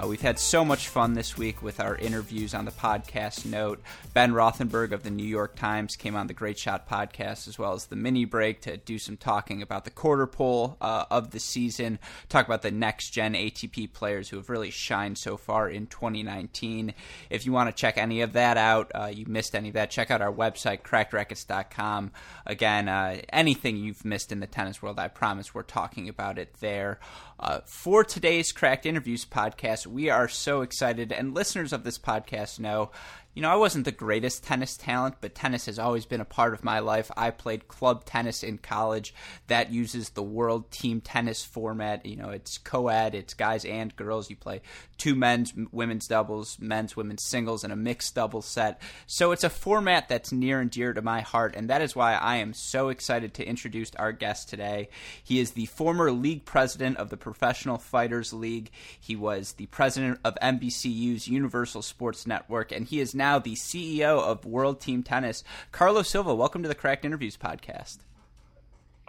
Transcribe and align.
Uh, 0.00 0.06
we've 0.06 0.20
had 0.20 0.38
so 0.38 0.64
much 0.64 0.88
fun 0.88 1.14
this 1.14 1.36
week 1.36 1.62
with 1.62 1.78
our 1.78 1.96
interviews 1.96 2.54
on 2.54 2.64
the 2.64 2.70
podcast 2.70 3.44
note. 3.44 3.82
Ben 4.14 4.32
Rothenberg 4.32 4.92
of 4.92 5.02
the 5.02 5.10
New 5.10 5.26
York 5.26 5.56
Times 5.56 5.96
came 5.96 6.16
on 6.16 6.26
the 6.26 6.32
Great 6.32 6.58
Shot 6.58 6.88
podcast 6.88 7.46
as 7.48 7.58
well 7.58 7.74
as 7.74 7.86
the 7.86 7.96
mini 7.96 8.24
break 8.24 8.62
to 8.62 8.76
do 8.78 8.98
some 8.98 9.16
talking 9.16 9.60
about 9.60 9.84
the 9.84 9.90
quarter 9.90 10.26
pole 10.26 10.78
uh, 10.80 11.04
of 11.10 11.32
the 11.32 11.40
season, 11.40 11.98
talk 12.28 12.46
about 12.46 12.62
the 12.62 12.70
next 12.70 13.10
gen 13.10 13.34
ATP 13.34 13.92
players 13.92 14.28
who 14.28 14.36
have 14.36 14.48
really 14.48 14.70
shined 14.70 15.18
so 15.18 15.36
far 15.36 15.68
in 15.68 15.86
2019. 15.86 16.94
If 17.28 17.44
you 17.44 17.52
want 17.52 17.68
to 17.68 17.78
check 17.78 17.98
any 17.98 18.22
of 18.22 18.32
that 18.32 18.56
out, 18.56 18.90
uh, 18.94 19.10
you 19.12 19.26
missed 19.26 19.54
any 19.54 19.68
of 19.68 19.74
that, 19.74 19.90
check 19.90 20.10
out 20.10 20.22
our 20.22 20.32
website, 20.32 20.80
crackedrackets.com. 20.82 22.12
Again, 22.46 22.88
uh, 22.88 23.20
anything 23.30 23.76
you've 23.76 24.04
missed 24.04 24.32
in 24.32 24.40
the 24.40 24.46
tennis 24.46 24.80
world, 24.80 24.98
I 24.98 25.08
promise 25.08 25.54
we're 25.54 25.62
talking 25.62 26.08
about 26.08 26.38
it 26.38 26.54
there. 26.60 27.00
Uh, 27.38 27.60
for 27.64 28.04
today's 28.04 28.52
Cracked 28.52 28.84
Interviews 28.84 29.24
podcast, 29.24 29.86
we 29.90 30.10
are 30.10 30.28
so 30.28 30.62
excited, 30.62 31.12
and 31.12 31.34
listeners 31.34 31.72
of 31.72 31.84
this 31.84 31.98
podcast 31.98 32.58
know 32.58 32.90
you 33.34 33.42
know, 33.42 33.50
I 33.50 33.56
wasn't 33.56 33.84
the 33.84 33.92
greatest 33.92 34.42
tennis 34.42 34.76
talent, 34.76 35.16
but 35.20 35.36
tennis 35.36 35.66
has 35.66 35.78
always 35.78 36.04
been 36.04 36.20
a 36.20 36.24
part 36.24 36.52
of 36.52 36.64
my 36.64 36.80
life. 36.80 37.12
I 37.16 37.30
played 37.30 37.68
club 37.68 38.04
tennis 38.04 38.42
in 38.42 38.58
college 38.58 39.14
that 39.46 39.70
uses 39.70 40.10
the 40.10 40.22
world 40.22 40.70
team 40.72 41.00
tennis 41.00 41.44
format. 41.44 42.04
You 42.04 42.16
know, 42.16 42.30
it's 42.30 42.58
co 42.58 42.88
ed, 42.88 43.14
it's 43.14 43.34
guys 43.34 43.64
and 43.64 43.94
girls. 43.94 44.30
You 44.30 44.36
play 44.36 44.62
two 44.98 45.14
men's, 45.14 45.54
women's 45.70 46.08
doubles, 46.08 46.58
men's, 46.58 46.96
women's 46.96 47.22
singles, 47.22 47.62
and 47.62 47.72
a 47.72 47.76
mixed 47.76 48.16
double 48.16 48.42
set. 48.42 48.82
So 49.06 49.30
it's 49.30 49.44
a 49.44 49.50
format 49.50 50.08
that's 50.08 50.32
near 50.32 50.60
and 50.60 50.70
dear 50.70 50.92
to 50.92 51.00
my 51.00 51.20
heart, 51.20 51.54
and 51.54 51.70
that 51.70 51.82
is 51.82 51.94
why 51.94 52.14
I 52.14 52.36
am 52.36 52.52
so 52.52 52.88
excited 52.88 53.32
to 53.34 53.46
introduce 53.46 53.94
our 53.94 54.12
guest 54.12 54.48
today. 54.48 54.88
He 55.22 55.38
is 55.38 55.52
the 55.52 55.66
former 55.66 56.10
league 56.10 56.44
president 56.44 56.96
of 56.96 57.10
the 57.10 57.16
Professional 57.16 57.78
Fighters 57.78 58.32
League, 58.32 58.70
he 58.98 59.14
was 59.14 59.52
the 59.52 59.66
president 59.66 60.18
of 60.24 60.36
NBCU's 60.42 61.28
Universal 61.28 61.82
Sports 61.82 62.26
Network, 62.26 62.72
and 62.72 62.86
he 62.86 62.98
is 62.98 63.14
now 63.14 63.29
the 63.38 63.54
CEO 63.54 64.20
of 64.20 64.44
World 64.44 64.80
Team 64.80 65.02
Tennis. 65.02 65.44
Carlos 65.72 66.08
Silva, 66.08 66.34
welcome 66.34 66.62
to 66.62 66.68
the 66.68 66.74
Cracked 66.74 67.04
Interviews 67.04 67.36
podcast. 67.36 67.98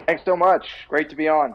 Thanks 0.06 0.24
so 0.24 0.36
much. 0.36 0.66
Great 0.88 1.10
to 1.10 1.16
be 1.16 1.28
on. 1.28 1.54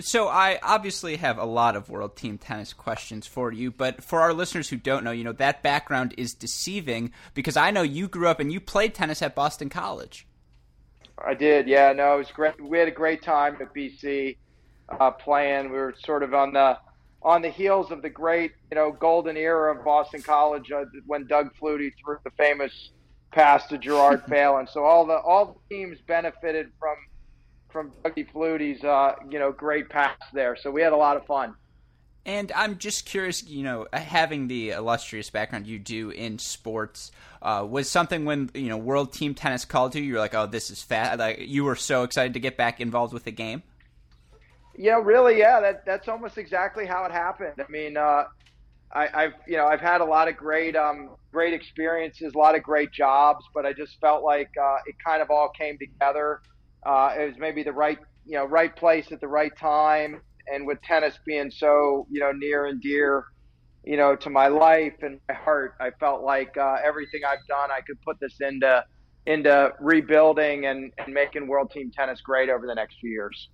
So 0.00 0.26
I 0.26 0.58
obviously 0.60 1.16
have 1.16 1.38
a 1.38 1.44
lot 1.44 1.76
of 1.76 1.88
World 1.88 2.16
Team 2.16 2.36
Tennis 2.36 2.72
questions 2.72 3.28
for 3.28 3.52
you, 3.52 3.70
but 3.70 4.02
for 4.02 4.20
our 4.20 4.32
listeners 4.32 4.68
who 4.68 4.76
don't 4.76 5.04
know, 5.04 5.12
you 5.12 5.22
know, 5.22 5.32
that 5.32 5.62
background 5.62 6.14
is 6.18 6.34
deceiving 6.34 7.12
because 7.32 7.56
I 7.56 7.70
know 7.70 7.82
you 7.82 8.08
grew 8.08 8.26
up 8.26 8.40
and 8.40 8.52
you 8.52 8.58
played 8.60 8.92
tennis 8.94 9.22
at 9.22 9.36
Boston 9.36 9.68
College. 9.68 10.26
I 11.16 11.34
did, 11.34 11.68
yeah. 11.68 11.92
No, 11.92 12.14
it 12.14 12.18
was 12.18 12.30
great. 12.32 12.60
We 12.60 12.78
had 12.78 12.88
a 12.88 12.92
great 12.92 13.22
time 13.22 13.56
at 13.60 13.72
BC 13.72 14.36
uh, 14.88 15.12
playing. 15.12 15.70
We 15.70 15.78
were 15.78 15.94
sort 16.04 16.24
of 16.24 16.34
on 16.34 16.52
the 16.52 16.76
on 17.24 17.40
the 17.42 17.48
heels 17.48 17.90
of 17.90 18.02
the 18.02 18.10
great, 18.10 18.52
you 18.70 18.74
know, 18.74 18.92
golden 18.92 19.36
era 19.36 19.74
of 19.74 19.84
Boston 19.84 20.22
College 20.22 20.70
uh, 20.70 20.84
when 21.06 21.26
Doug 21.26 21.50
Flutie 21.60 21.92
threw 22.02 22.18
the 22.22 22.30
famous 22.32 22.90
pass 23.32 23.66
to 23.68 23.78
Gerard 23.78 24.22
Phelan. 24.28 24.66
So 24.66 24.84
all 24.84 25.06
the 25.06 25.18
all 25.18 25.58
the 25.68 25.74
teams 25.74 25.98
benefited 26.06 26.70
from 26.78 26.96
from 27.70 27.90
Dougie 28.04 28.30
Flutie's, 28.30 28.84
uh, 28.84 29.16
you 29.28 29.38
know, 29.38 29.50
great 29.50 29.88
pass 29.88 30.16
there. 30.32 30.54
So 30.54 30.70
we 30.70 30.82
had 30.82 30.92
a 30.92 30.96
lot 30.96 31.16
of 31.16 31.26
fun. 31.26 31.54
And 32.26 32.52
I'm 32.54 32.78
just 32.78 33.04
curious, 33.04 33.42
you 33.42 33.64
know, 33.64 33.86
having 33.92 34.48
the 34.48 34.70
illustrious 34.70 35.28
background 35.28 35.66
you 35.66 35.78
do 35.78 36.08
in 36.08 36.38
sports, 36.38 37.10
uh, 37.42 37.66
was 37.68 37.90
something 37.90 38.24
when 38.24 38.50
you 38.54 38.68
know 38.68 38.78
World 38.78 39.12
Team 39.12 39.34
Tennis 39.34 39.64
called 39.64 39.94
you, 39.94 40.02
you 40.02 40.14
were 40.14 40.18
like, 40.18 40.34
"Oh, 40.34 40.46
this 40.46 40.70
is 40.70 40.82
fat!" 40.82 41.18
Like 41.18 41.40
you 41.40 41.64
were 41.64 41.76
so 41.76 42.02
excited 42.02 42.34
to 42.34 42.40
get 42.40 42.56
back 42.56 42.80
involved 42.80 43.12
with 43.12 43.24
the 43.24 43.32
game. 43.32 43.62
Yeah, 44.76 45.00
really, 45.02 45.38
yeah. 45.38 45.60
That 45.60 45.84
that's 45.86 46.08
almost 46.08 46.38
exactly 46.38 46.86
how 46.86 47.04
it 47.04 47.12
happened. 47.12 47.54
I 47.58 47.70
mean, 47.70 47.96
uh, 47.96 48.24
I, 48.92 49.08
have 49.22 49.32
you 49.46 49.56
know 49.56 49.66
I've 49.66 49.80
had 49.80 50.00
a 50.00 50.04
lot 50.04 50.28
of 50.28 50.36
great 50.36 50.76
um, 50.76 51.10
great 51.32 51.54
experiences, 51.54 52.32
a 52.34 52.38
lot 52.38 52.56
of 52.56 52.62
great 52.62 52.92
jobs, 52.92 53.44
but 53.54 53.66
I 53.66 53.72
just 53.72 53.98
felt 54.00 54.24
like 54.24 54.50
uh, 54.60 54.76
it 54.86 54.96
kind 55.04 55.22
of 55.22 55.30
all 55.30 55.50
came 55.58 55.78
together. 55.78 56.40
Uh, 56.84 57.14
it 57.18 57.26
was 57.26 57.34
maybe 57.38 57.62
the 57.62 57.72
right 57.72 57.98
you 58.26 58.36
know 58.38 58.46
right 58.46 58.74
place 58.74 59.12
at 59.12 59.20
the 59.20 59.28
right 59.28 59.52
time, 59.58 60.20
and 60.52 60.66
with 60.66 60.80
tennis 60.82 61.18
being 61.26 61.50
so 61.50 62.06
you 62.10 62.20
know 62.20 62.32
near 62.32 62.66
and 62.66 62.80
dear, 62.82 63.24
you 63.84 63.96
know 63.96 64.16
to 64.16 64.30
my 64.30 64.48
life 64.48 64.94
and 65.02 65.20
my 65.28 65.34
heart, 65.34 65.74
I 65.80 65.90
felt 66.00 66.22
like 66.22 66.56
uh, 66.56 66.76
everything 66.84 67.22
I've 67.28 67.46
done, 67.48 67.70
I 67.70 67.80
could 67.86 68.00
put 68.02 68.18
this 68.20 68.36
into 68.40 68.84
into 69.26 69.72
rebuilding 69.80 70.66
and, 70.66 70.92
and 70.98 71.14
making 71.14 71.46
world 71.48 71.70
team 71.72 71.90
tennis 71.96 72.20
great 72.20 72.50
over 72.50 72.66
the 72.66 72.74
next 72.74 72.96
few 73.00 73.10
years 73.10 73.48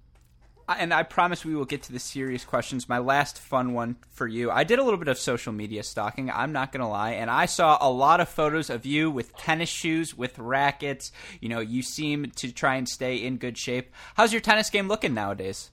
and 0.69 0.95
I 0.95 1.03
promise 1.03 1.45
we 1.45 1.55
will 1.55 1.65
get 1.65 1.83
to 1.85 1.93
the 1.93 1.99
serious 1.99 2.45
questions. 2.45 2.89
My 2.89 2.99
last 2.99 3.39
fun 3.39 3.73
one 3.73 3.97
for 4.11 4.27
you. 4.27 4.51
I 4.51 4.65
did 4.65 4.79
a 4.79 4.85
little 4.85 4.99
bit 4.99 5.09
of 5.09 5.19
social 5.19 5.53
media 5.53 5.83
stalking, 5.83 6.31
I'm 6.31 6.53
not 6.53 6.73
going 6.73 6.81
to 6.81 6.87
lie, 6.87 7.13
and 7.13 7.31
I 7.31 7.47
saw 7.47 7.79
a 7.81 7.91
lot 7.91 8.21
of 8.21 8.29
photos 8.29 8.71
of 8.71 8.87
you 8.87 9.11
with 9.11 9.37
tennis 9.37 9.69
shoes, 9.69 10.17
with 10.17 10.39
rackets. 10.39 11.13
You 11.41 11.49
know, 11.49 11.61
you 11.61 11.83
seem 11.83 12.31
to 12.37 12.53
try 12.53 12.77
and 12.77 12.89
stay 12.89 13.17
in 13.17 13.37
good 13.37 13.59
shape. 13.59 13.93
How's 14.15 14.33
your 14.33 14.41
tennis 14.41 14.71
game 14.71 14.89
looking 14.89 15.15
nowadays? 15.15 15.71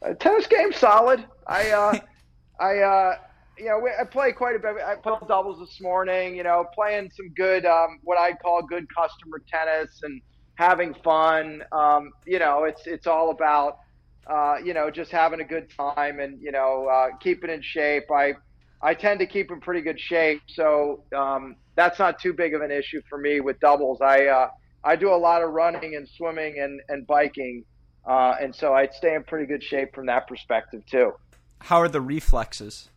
Uh, 0.00 0.14
tennis 0.14 0.46
game 0.46 0.72
solid. 0.72 1.24
I, 1.46 1.70
uh, 1.70 1.98
I, 2.60 2.78
uh, 2.78 3.14
you 3.58 3.66
know, 3.66 3.88
I 4.00 4.04
play 4.04 4.32
quite 4.32 4.54
a 4.54 4.58
bit. 4.58 4.76
I 4.84 4.94
played 4.94 5.26
doubles 5.26 5.58
this 5.58 5.80
morning. 5.80 6.36
You 6.36 6.44
know, 6.44 6.66
playing 6.74 7.10
some 7.16 7.30
good, 7.30 7.66
um, 7.66 7.98
what 8.04 8.18
I 8.18 8.32
call 8.32 8.62
good 8.62 8.86
customer 8.94 9.42
tennis 9.50 10.00
and 10.02 10.20
having 10.58 10.92
fun. 11.04 11.62
Um, 11.70 12.10
you 12.26 12.40
know, 12.40 12.64
it's 12.64 12.86
it's 12.86 13.06
all 13.06 13.30
about 13.30 13.78
uh, 14.26 14.56
you 14.62 14.74
know, 14.74 14.90
just 14.90 15.10
having 15.10 15.40
a 15.40 15.44
good 15.44 15.70
time 15.70 16.20
and 16.20 16.38
you 16.42 16.52
know, 16.52 16.86
uh, 16.86 17.16
keeping 17.18 17.48
in 17.48 17.62
shape. 17.62 18.10
I 18.10 18.34
I 18.82 18.94
tend 18.94 19.20
to 19.20 19.26
keep 19.26 19.50
in 19.50 19.60
pretty 19.60 19.80
good 19.80 19.98
shape, 19.98 20.42
so 20.48 21.04
um, 21.16 21.56
that's 21.76 21.98
not 21.98 22.20
too 22.20 22.34
big 22.34 22.54
of 22.54 22.60
an 22.60 22.70
issue 22.70 23.00
for 23.08 23.18
me 23.18 23.40
with 23.40 23.58
doubles. 23.60 24.00
I 24.02 24.26
uh, 24.26 24.48
I 24.84 24.96
do 24.96 25.14
a 25.14 25.16
lot 25.16 25.42
of 25.42 25.50
running 25.50 25.94
and 25.94 26.06
swimming 26.08 26.58
and 26.58 26.80
and 26.88 27.06
biking, 27.06 27.64
uh, 28.04 28.34
and 28.40 28.54
so 28.54 28.74
I 28.74 28.88
stay 28.88 29.14
in 29.14 29.22
pretty 29.22 29.46
good 29.46 29.62
shape 29.62 29.94
from 29.94 30.06
that 30.06 30.26
perspective 30.26 30.82
too. 30.90 31.12
How 31.60 31.78
are 31.78 31.88
the 31.88 32.00
reflexes? 32.00 32.90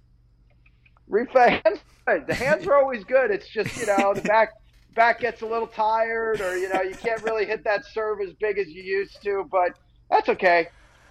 Reflex. 1.07 1.61
The 2.27 2.33
hands 2.33 2.67
are 2.67 2.75
always 2.75 3.05
good. 3.05 3.31
It's 3.31 3.47
just 3.47 3.79
you 3.79 3.85
know 3.85 4.13
the 4.13 4.23
back 4.23 4.49
back 4.95 5.19
gets 5.19 5.41
a 5.41 5.45
little 5.45 5.67
tired, 5.67 6.41
or 6.41 6.57
you 6.57 6.71
know 6.73 6.81
you 6.81 6.95
can't 6.95 7.21
really 7.23 7.45
hit 7.45 7.63
that 7.63 7.85
serve 7.85 8.21
as 8.21 8.33
big 8.33 8.57
as 8.57 8.67
you 8.67 8.83
used 8.83 9.21
to, 9.23 9.47
but 9.51 9.77
that's 10.09 10.29
okay 10.29 10.67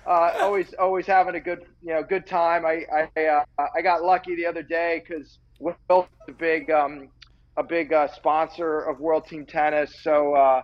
uh, 0.06 0.32
always 0.40 0.74
always 0.74 1.06
having 1.06 1.34
a 1.34 1.40
good 1.40 1.64
you 1.82 1.92
know 1.92 2.02
good 2.02 2.26
time. 2.26 2.64
I 2.64 2.84
I 3.16 3.26
uh, 3.26 3.44
I 3.74 3.82
got 3.82 4.02
lucky 4.02 4.34
the 4.34 4.46
other 4.46 4.62
day 4.62 5.02
because 5.06 5.38
Will's 5.58 6.06
a 6.28 6.32
big 6.32 6.70
um, 6.70 7.08
a 7.56 7.62
big 7.62 7.92
uh, 7.92 8.08
sponsor 8.08 8.80
of 8.80 9.00
World 9.00 9.26
Team 9.26 9.44
Tennis, 9.46 9.94
so 10.02 10.34
uh, 10.34 10.62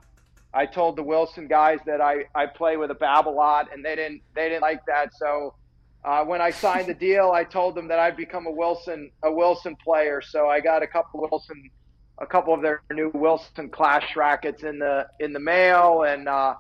I 0.55 0.67
told 0.67 0.97
the 0.97 1.03
Wilson 1.03 1.49
guys 1.49 1.79
that 1.87 2.01
I, 2.01 2.25
I 2.35 2.47
play 2.47 2.77
with 2.77 2.91
a 2.91 2.95
Babolat, 2.95 3.73
and 3.73 3.85
they 3.85 3.95
didn't 3.97 4.23
they 4.35 4.49
didn't 4.49 4.63
like 4.63 4.85
that. 4.87 5.11
So 5.15 5.55
uh, 6.05 6.25
when 6.25 6.41
I 6.41 6.51
signed 6.51 6.87
the 6.87 6.95
deal, 6.95 7.31
I 7.33 7.45
told 7.45 7.75
them 7.75 7.89
that 7.89 7.99
I'd 7.99 8.17
become 8.17 8.47
a 8.47 8.53
Wilson 8.53 9.11
a 9.23 9.31
Wilson 9.31 9.77
player. 9.77 10.23
So 10.23 10.49
I 10.49 10.61
got 10.61 10.83
a 10.83 10.87
couple 10.87 11.21
Wilson 11.31 11.71
a 12.19 12.27
couple 12.27 12.55
of 12.55 12.63
their 12.63 12.83
new 12.91 13.11
Wilson 13.15 13.69
Clash 13.69 14.17
rackets 14.17 14.63
in 14.63 14.79
the 14.79 15.07
in 15.21 15.33
the 15.33 15.41
mail, 15.41 16.03
and 16.03 16.29
uh, 16.29 16.55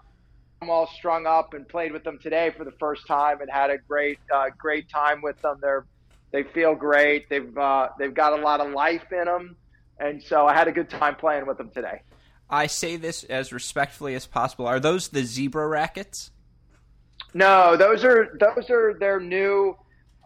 I'm 0.60 0.70
all 0.70 0.86
strung 0.86 1.26
up 1.26 1.54
and 1.54 1.68
played 1.68 1.92
with 1.92 2.04
them 2.04 2.18
today 2.22 2.52
for 2.56 2.64
the 2.64 2.72
first 2.72 3.06
time 3.06 3.40
and 3.40 3.50
had 3.50 3.70
a 3.70 3.78
great 3.78 4.18
uh, 4.34 4.46
great 4.56 4.88
time 4.88 5.22
with 5.22 5.40
them. 5.42 5.58
They're 5.60 5.86
they 6.32 6.42
feel 6.42 6.74
great. 6.74 7.28
They've 7.28 7.56
uh, 7.56 7.88
they've 7.98 8.14
got 8.14 8.38
a 8.38 8.42
lot 8.42 8.60
of 8.60 8.72
life 8.72 9.12
in 9.12 9.24
them, 9.24 9.56
and 9.98 10.22
so 10.22 10.46
I 10.46 10.54
had 10.54 10.68
a 10.68 10.72
good 10.72 10.90
time 10.90 11.16
playing 11.16 11.46
with 11.46 11.58
them 11.58 11.70
today. 11.70 12.02
I 12.48 12.66
say 12.66 12.96
this 12.96 13.24
as 13.24 13.52
respectfully 13.52 14.14
as 14.14 14.26
possible. 14.26 14.66
Are 14.66 14.78
those 14.78 15.08
the 15.08 15.24
zebra 15.24 15.66
rackets? 15.66 16.30
No, 17.34 17.76
those 17.76 18.04
are 18.04 18.36
those 18.38 18.70
are 18.70 18.94
their 18.98 19.20
new. 19.20 19.76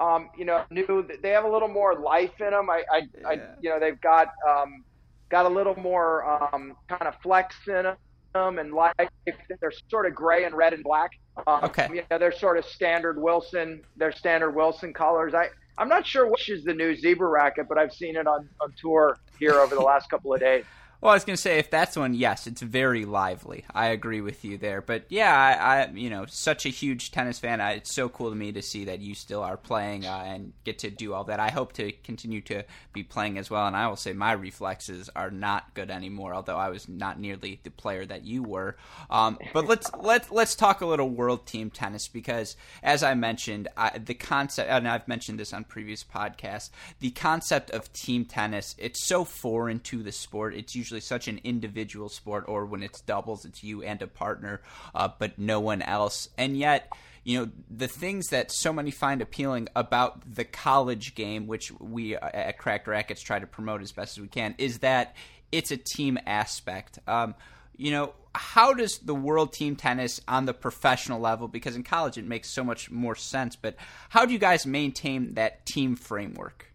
Um, 0.01 0.31
you 0.39 0.47
know, 0.47 0.65
new. 0.71 1.07
They 1.23 1.31
have 1.31 1.45
a 1.45 1.51
little 1.51 1.69
more 1.69 1.95
life 1.95 2.41
in 2.41 2.51
them. 2.51 2.71
I, 2.71 2.85
I, 2.91 2.99
yeah. 2.99 3.29
I 3.29 3.33
you 3.61 3.69
know, 3.69 3.79
they've 3.79 4.01
got 4.01 4.29
um, 4.49 4.83
got 5.31 5.47
a 5.47 5.49
little 5.49 5.79
more 5.79 6.25
um, 6.25 6.77
kind 6.89 7.07
of 7.07 7.15
flex 7.23 7.57
in 7.67 7.87
them 8.35 8.59
and 8.59 8.73
life. 8.73 8.95
They're 9.27 9.73
sort 9.89 10.07
of 10.07 10.15
gray 10.15 10.45
and 10.45 10.55
red 10.55 10.73
and 10.73 10.85
black. 10.85 11.13
Um, 11.47 11.65
okay. 11.65 11.89
Yeah, 12.11 12.19
they're 12.19 12.33
sort 12.33 12.59
of 12.59 12.65
standard 12.65 13.21
Wilson. 13.21 13.83
They're 13.97 14.13
standard 14.13 14.51
Wilson 14.51 14.93
colors. 14.93 15.35
I 15.35 15.49
I'm 15.79 15.89
not 15.89 16.07
sure 16.07 16.27
which 16.27 16.51
is 16.51 16.65
the 16.65 16.75
new 16.75 16.95
zebra 16.95 17.29
racket, 17.29 17.67
but 17.69 17.79
I've 17.79 17.93
seen 17.93 18.17
it 18.17 18.27
on 18.27 18.49
on 18.61 18.75
tour 18.79 19.19
here 19.39 19.55
over 19.55 19.75
the 19.75 19.81
last 19.81 20.11
couple 20.11 20.35
of 20.35 20.41
days. 20.41 20.65
Well, 21.01 21.13
I 21.13 21.17
was 21.17 21.25
going 21.25 21.37
to 21.37 21.41
say 21.41 21.59
if 21.59 21.71
that's 21.71 21.97
one, 21.97 22.13
yes, 22.13 22.47
it's 22.47 22.61
very 22.61 23.07
lively. 23.07 23.65
I 23.75 23.87
agree 23.87 24.21
with 24.21 24.45
you 24.45 24.59
there. 24.59 24.83
But 24.83 25.05
yeah, 25.09 25.35
I, 25.35 25.85
I 25.85 25.91
you 25.93 26.11
know, 26.11 26.27
such 26.27 26.67
a 26.67 26.69
huge 26.69 27.11
tennis 27.11 27.39
fan. 27.39 27.59
I, 27.63 27.73
it's 27.73 27.95
so 27.95 28.11
cool 28.11 28.29
to 28.29 28.37
me 28.37 28.53
to 28.53 28.61
see 28.61 28.85
that 28.85 29.01
you 29.01 29.15
still 29.15 29.43
are 29.43 29.57
playing 29.57 30.05
uh, 30.05 30.25
and 30.27 30.53
get 30.65 30.81
to 30.81 30.91
do 30.91 31.15
all 31.15 31.25
that. 31.25 31.41
I 31.41 31.49
hope 31.49 31.73
to 31.75 31.91
continue 32.05 32.43
to 32.43 32.65
be 32.93 33.03
playing 33.03 33.39
as 33.39 33.51
well. 33.51 33.67
And 33.67 33.75
I 33.75 33.89
will 33.89 33.97
say 33.97 34.13
my 34.13 34.33
reflexes 34.33 35.09
are 35.17 35.31
not 35.31 35.73
good 35.73 35.91
anymore, 35.91 36.35
although 36.35 36.59
I 36.59 36.69
was 36.69 36.87
not 36.87 37.19
nearly 37.19 37.61
the 37.63 37.71
player 37.71 38.05
that 38.05 38.27
you 38.27 38.43
were. 38.43 38.77
Um, 39.09 39.39
but 39.55 39.67
let's 39.67 39.91
let's 40.03 40.31
let's 40.31 40.55
talk 40.55 40.83
a 40.83 40.87
little 40.87 41.09
world 41.09 41.47
team 41.47 41.71
tennis 41.71 42.09
because, 42.09 42.57
as 42.83 43.03
I 43.03 43.15
mentioned, 43.15 43.69
I, 43.75 43.97
the 43.97 44.13
concept, 44.13 44.69
and 44.69 44.87
I've 44.87 45.09
mentioned 45.09 45.41
this 45.41 45.55
on 45.55 45.65
previous 45.65 46.05
podcasts, 46.05 46.69
the 46.99 47.11
concept 47.11 47.71
of 47.71 47.91
team 47.95 48.27
tennis, 48.27 48.75
it's 48.77 49.07
so 49.07 49.25
foreign 49.25 49.81
to 49.81 50.03
the 50.03 50.13
sport. 50.13 50.55
It's 50.55 50.75
usually 50.75 50.90
usually 50.91 51.01
such 51.01 51.29
an 51.29 51.41
individual 51.45 52.09
sport, 52.09 52.45
or 52.49 52.67
when 52.67 52.83
it's 52.83 53.01
doubles, 53.03 53.45
it's 53.45 53.63
you 53.63 53.83
and 53.83 54.03
a 54.03 54.09
partner, 54.09 54.61
uh, 54.93 55.09
but 55.19 55.39
no 55.39 55.61
one 55.61 55.83
else. 55.83 56.29
And 56.37 56.57
yet, 56.57 56.93
you 57.23 57.39
know, 57.39 57.51
the 57.71 57.87
things 57.87 58.29
that 58.29 58.51
so 58.51 58.73
many 58.73 58.91
find 58.91 59.23
appealing 59.23 59.69
about 59.77 60.35
the 60.35 60.45
college 60.45 61.15
game, 61.15 61.47
which 61.47 61.71
we 61.79 62.17
uh, 62.17 62.29
at 62.33 62.59
Cracked 62.59 62.89
rackets 62.89 63.23
try 63.23 63.39
to 63.39 63.47
promote 63.47 63.83
as 63.83 63.93
best 63.93 64.19
as 64.19 64.23
we 64.23 64.29
can, 64.29 64.57
is 64.59 64.81
that 64.81 65.15
it's 65.53 65.71
a 65.71 65.77
team 65.77 66.19
aspect. 66.27 66.99
Um, 67.07 67.37
you 67.77 67.93
know, 67.93 68.15
how 68.35 68.75
does 68.75 68.99
the 68.99 69.15
world 69.15 69.53
team 69.53 69.77
tennis 69.77 70.21
on 70.27 70.45
the 70.45 70.55
professional 70.55 71.21
level, 71.21 71.47
because 71.47 71.77
in 71.77 71.85
college 71.85 72.19
it 72.19 72.27
makes 72.27 72.51
so 72.51 72.65
much 72.65 72.91
more 72.91 73.15
sense, 73.15 73.55
but 73.55 73.77
how 74.09 74.27
do 74.27 74.33
you 74.33 74.39
guys 74.41 74.67
maintain 74.67 75.35
that 75.35 75.65
team 75.67 75.95
framework? 75.95 76.67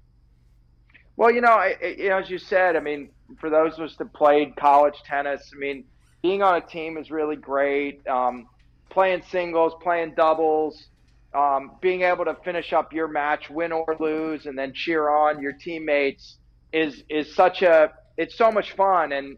Well, 1.18 1.32
you 1.32 1.42
know, 1.42 1.52
I, 1.52 1.76
you 1.98 2.10
know, 2.10 2.18
as 2.18 2.30
you 2.30 2.38
said, 2.38 2.76
I 2.76 2.82
mean, 2.82 3.10
for 3.40 3.50
those 3.50 3.74
of 3.74 3.82
us 3.82 3.96
that 3.98 4.14
played 4.14 4.56
college 4.56 4.96
tennis, 5.06 5.52
I 5.54 5.60
mean, 5.60 5.86
being 6.22 6.42
on 6.42 6.56
a 6.56 6.62
team 6.62 6.98
is 6.98 7.12
really 7.12 7.36
great. 7.36 8.06
Um, 8.08 8.48
playing 8.90 9.24
singles, 9.30 9.74
playing 9.82 10.14
doubles, 10.16 10.88
um, 11.34 11.72
being 11.82 12.02
able 12.02 12.26
to 12.26 12.36
finish 12.44 12.72
up 12.74 12.94
your 12.94 13.08
match, 13.08 13.50
win 13.50 13.72
or 13.72 13.96
lose, 14.00 14.46
and 14.46 14.58
then 14.58 14.74
cheer 14.74 15.10
on 15.10 15.42
your 15.42 15.54
teammates 15.54 16.38
is 16.72 17.04
is 17.10 17.34
such 17.36 17.62
a 17.62 17.92
it's 18.18 18.38
so 18.38 18.52
much 18.52 18.74
fun 18.74 19.12
and 19.12 19.38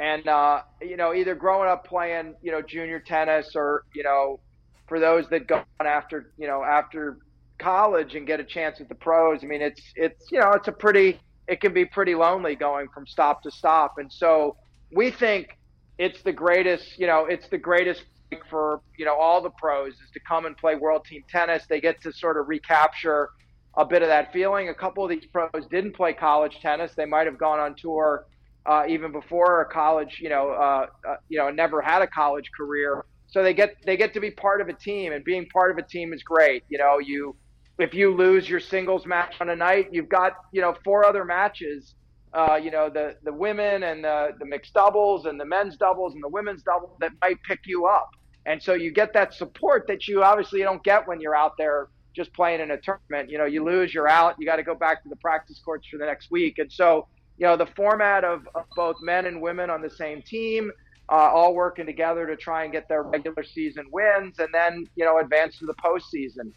and 0.00 0.28
uh, 0.28 0.62
you 0.80 0.96
know 0.96 1.14
either 1.14 1.34
growing 1.34 1.68
up 1.68 1.86
playing 1.86 2.34
you 2.42 2.52
know 2.52 2.62
junior 2.62 3.00
tennis 3.00 3.52
or 3.54 3.84
you 3.94 4.02
know 4.02 4.40
for 4.86 5.00
those 5.00 5.28
that 5.30 5.46
go 5.46 5.62
on 5.80 5.86
after 5.86 6.32
you 6.38 6.46
know 6.46 6.62
after 6.62 7.18
college 7.58 8.14
and 8.14 8.26
get 8.26 8.40
a 8.40 8.44
chance 8.44 8.80
at 8.80 8.88
the 8.88 8.94
pros. 8.94 9.40
I 9.42 9.46
mean, 9.46 9.62
it's 9.62 9.82
it's 9.96 10.30
you 10.30 10.40
know 10.40 10.52
it's 10.52 10.68
a 10.68 10.72
pretty 10.72 11.20
it 11.48 11.60
can 11.60 11.72
be 11.72 11.84
pretty 11.84 12.14
lonely 12.14 12.54
going 12.54 12.88
from 12.92 13.06
stop 13.06 13.42
to 13.42 13.50
stop, 13.50 13.94
and 13.98 14.12
so 14.12 14.56
we 14.92 15.10
think 15.10 15.58
it's 15.98 16.22
the 16.22 16.32
greatest 16.32 16.98
you 16.98 17.06
know 17.06 17.26
it's 17.26 17.48
the 17.48 17.58
greatest 17.58 18.04
for 18.50 18.80
you 18.98 19.04
know 19.04 19.14
all 19.14 19.40
the 19.40 19.50
pros 19.50 19.94
is 19.94 20.10
to 20.12 20.20
come 20.20 20.46
and 20.46 20.56
play 20.56 20.74
world 20.76 21.04
team 21.04 21.22
tennis. 21.30 21.64
They 21.68 21.80
get 21.80 22.00
to 22.02 22.12
sort 22.12 22.36
of 22.36 22.48
recapture 22.48 23.30
a 23.76 23.84
bit 23.84 24.02
of 24.02 24.08
that 24.08 24.32
feeling. 24.32 24.68
A 24.68 24.74
couple 24.74 25.04
of 25.04 25.10
these 25.10 25.26
pros 25.26 25.66
didn't 25.70 25.94
play 25.94 26.12
college 26.12 26.58
tennis. 26.60 26.92
They 26.96 27.06
might 27.06 27.26
have 27.26 27.38
gone 27.38 27.58
on 27.58 27.74
tour 27.76 28.26
uh, 28.68 28.84
even 28.88 29.12
before 29.12 29.62
a 29.62 29.64
college, 29.64 30.18
you 30.20 30.28
know, 30.28 30.50
uh, 30.50 30.86
uh, 31.08 31.16
you 31.28 31.38
know, 31.38 31.50
never 31.50 31.80
had 31.80 32.02
a 32.02 32.06
college 32.06 32.50
career. 32.56 33.04
So 33.26 33.42
they 33.42 33.54
get 33.54 33.76
they 33.86 33.96
get 33.96 34.12
to 34.14 34.20
be 34.20 34.30
part 34.30 34.60
of 34.60 34.68
a 34.68 34.72
team, 34.72 35.12
and 35.12 35.24
being 35.24 35.46
part 35.46 35.70
of 35.70 35.78
a 35.78 35.82
team 35.82 36.12
is 36.12 36.22
great. 36.22 36.64
You 36.68 36.78
know, 36.78 36.98
you 36.98 37.34
if 37.78 37.94
you 37.94 38.14
lose 38.14 38.48
your 38.48 38.60
singles 38.60 39.06
match 39.06 39.36
on 39.40 39.50
a 39.50 39.56
night, 39.56 39.88
you've 39.92 40.08
got 40.08 40.34
you 40.52 40.60
know 40.60 40.76
four 40.84 41.04
other 41.04 41.24
matches. 41.24 41.94
Uh, 42.34 42.60
you 42.62 42.70
know 42.70 42.90
the 42.90 43.16
the 43.24 43.32
women 43.32 43.84
and 43.84 44.04
the 44.04 44.30
the 44.38 44.44
mixed 44.44 44.74
doubles 44.74 45.24
and 45.26 45.40
the 45.40 45.44
men's 45.44 45.76
doubles 45.76 46.14
and 46.14 46.22
the 46.22 46.28
women's 46.28 46.62
doubles 46.62 46.96
that 47.00 47.12
might 47.22 47.42
pick 47.44 47.60
you 47.64 47.86
up, 47.86 48.10
and 48.46 48.62
so 48.62 48.74
you 48.74 48.90
get 48.90 49.12
that 49.12 49.32
support 49.32 49.86
that 49.86 50.06
you 50.06 50.22
obviously 50.22 50.60
don't 50.60 50.82
get 50.84 51.06
when 51.08 51.20
you're 51.20 51.36
out 51.36 51.56
there 51.56 51.88
just 52.14 52.32
playing 52.34 52.60
in 52.60 52.72
a 52.72 52.76
tournament. 52.76 53.30
You 53.30 53.38
know, 53.38 53.46
you 53.46 53.64
lose, 53.64 53.94
you're 53.94 54.08
out. 54.08 54.34
You 54.38 54.46
got 54.46 54.56
to 54.56 54.62
go 54.62 54.74
back 54.74 55.02
to 55.04 55.08
the 55.08 55.16
practice 55.16 55.60
courts 55.64 55.86
for 55.88 55.98
the 55.98 56.06
next 56.06 56.30
week, 56.30 56.58
and 56.58 56.70
so 56.70 57.06
you 57.38 57.46
know 57.46 57.56
the 57.56 57.68
format 57.76 58.24
of, 58.24 58.46
of 58.54 58.64
both 58.76 58.96
men 59.00 59.26
and 59.26 59.40
women 59.40 59.70
on 59.70 59.80
the 59.80 59.90
same 59.90 60.20
team. 60.22 60.70
Uh, 61.10 61.14
all 61.32 61.54
working 61.54 61.86
together 61.86 62.26
to 62.26 62.36
try 62.36 62.64
and 62.64 62.72
get 62.72 62.86
their 62.86 63.02
regular 63.02 63.42
season 63.42 63.86
wins 63.90 64.40
and 64.40 64.48
then 64.52 64.86
you 64.94 65.06
know 65.06 65.18
advance 65.20 65.58
to 65.58 65.64
the 65.64 65.72
postseason. 65.82 66.52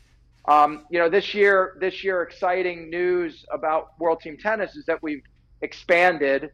Um, 0.45 0.85
you 0.89 0.99
know, 0.99 1.09
this 1.09 1.33
year, 1.33 1.77
this 1.79 2.03
year, 2.03 2.23
exciting 2.23 2.89
news 2.89 3.45
about 3.51 3.99
World 3.99 4.21
Team 4.21 4.37
Tennis 4.37 4.75
is 4.75 4.85
that 4.85 5.01
we've 5.03 5.21
expanded, 5.61 6.49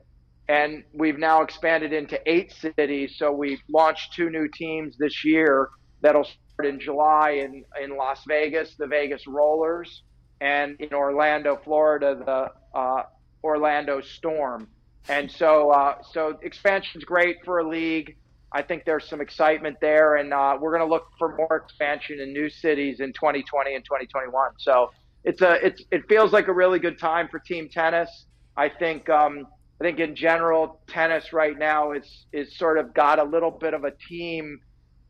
and 0.50 0.84
we've 0.94 1.18
now 1.18 1.42
expanded 1.42 1.94
into 1.94 2.19
eight 2.30 2.51
cities. 2.51 3.16
So 3.18 3.31
we've 3.31 3.62
launched 3.69 4.13
two 4.13 4.30
new 4.30 4.48
teams 4.50 4.98
this 4.98 5.24
year 5.24 5.69
that'll 6.01 6.25
start 6.25 6.68
in 6.68 6.80
July 6.80 7.42
in 7.44 7.63
in 7.81 7.98
Las 7.98 8.24
Vegas, 8.28 8.75
the 8.78 8.88
Vegas 8.88 9.25
Rollers, 9.25 10.04
and 10.42 10.75
in 10.80 10.94
Orlando, 10.94 11.60
Florida, 11.63 12.16
the 12.25 12.78
uh, 12.78 13.04
Orlando 13.44 14.01
Storm. 14.01 14.68
And 15.10 15.31
so, 15.31 15.72
uh, 15.72 15.95
so 16.12 16.38
expansion's 16.42 17.06
great 17.06 17.38
for 17.45 17.60
a 17.60 17.68
league. 17.68 18.18
I 18.51 18.61
think 18.61 18.85
there's 18.85 19.07
some 19.07 19.19
excitement 19.21 19.77
there, 19.81 20.15
and 20.15 20.33
uh, 20.33 20.57
we're 20.59 20.71
going 20.71 20.88
to 20.88 20.91
look 20.91 21.07
for 21.19 21.35
more 21.35 21.57
expansion 21.57 22.19
in 22.19 22.31
new 22.31 22.49
cities 22.49 22.99
in 23.01 23.11
2020 23.13 23.75
and 23.75 23.83
2021. 23.83 24.51
So 24.57 24.91
it's 25.23 25.41
a 25.41 25.65
it's 25.65 25.83
it 25.91 26.07
feels 26.07 26.31
like 26.31 26.47
a 26.47 26.53
really 26.53 26.79
good 26.79 26.97
time 26.97 27.27
for 27.29 27.39
team 27.39 27.67
tennis. 27.69 28.25
I 28.55 28.69
think 28.69 29.09
um, 29.09 29.47
I 29.81 29.83
think 29.83 29.99
in 29.99 30.15
general 30.15 30.79
tennis 30.88 31.33
right 31.33 31.57
now 31.57 31.91
is 31.91 32.25
is 32.31 32.57
sort 32.57 32.77
of 32.77 32.94
got 32.94 33.19
a 33.19 33.23
little 33.23 33.51
bit 33.51 33.73
of 33.73 33.83
a 33.83 33.91
team 33.91 34.59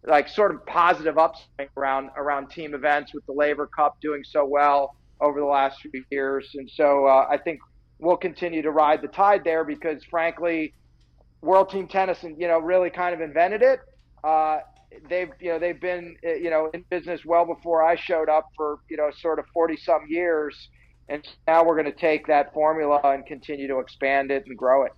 like 0.05 0.27
sort 0.27 0.53
of 0.53 0.65
positive 0.65 1.17
upswing 1.17 1.69
around 1.75 2.09
around 2.17 2.49
team 2.49 2.73
events 2.73 3.13
with 3.13 3.25
the 3.27 3.33
Laver 3.33 3.67
Cup 3.67 4.01
doing 4.01 4.23
so 4.23 4.45
well 4.45 4.95
over 5.21 5.39
the 5.39 5.45
last 5.45 5.81
few 5.81 6.03
years, 6.09 6.49
and 6.55 6.69
so 6.69 7.05
uh, 7.05 7.27
I 7.29 7.37
think 7.37 7.59
we'll 7.99 8.17
continue 8.17 8.61
to 8.61 8.71
ride 8.71 9.01
the 9.01 9.07
tide 9.07 9.43
there 9.43 9.63
because 9.63 10.03
frankly 10.03 10.73
World 11.41 11.69
Team 11.69 11.87
Tennis, 11.87 12.23
and 12.23 12.39
you 12.39 12.47
know, 12.47 12.59
really 12.59 12.89
kind 12.89 13.13
of 13.13 13.21
invented 13.21 13.61
it. 13.61 13.79
Uh, 14.23 14.59
they've 15.09 15.29
you 15.39 15.49
know 15.49 15.59
they've 15.59 15.79
been 15.79 16.17
uh, 16.25 16.33
you 16.33 16.49
know 16.49 16.69
in 16.73 16.83
business 16.89 17.25
well 17.25 17.45
before 17.45 17.83
I 17.83 17.95
showed 17.95 18.29
up 18.29 18.49
for 18.55 18.79
you 18.89 18.97
know 18.97 19.11
sort 19.19 19.39
of 19.39 19.45
forty 19.53 19.77
some 19.77 20.05
years, 20.07 20.69
and 21.09 21.27
now 21.47 21.63
we're 21.63 21.75
going 21.75 21.91
to 21.91 21.99
take 21.99 22.27
that 22.27 22.53
formula 22.53 22.99
and 23.03 23.25
continue 23.25 23.67
to 23.67 23.79
expand 23.79 24.31
it 24.31 24.45
and 24.47 24.57
grow 24.57 24.83
it. 24.83 24.93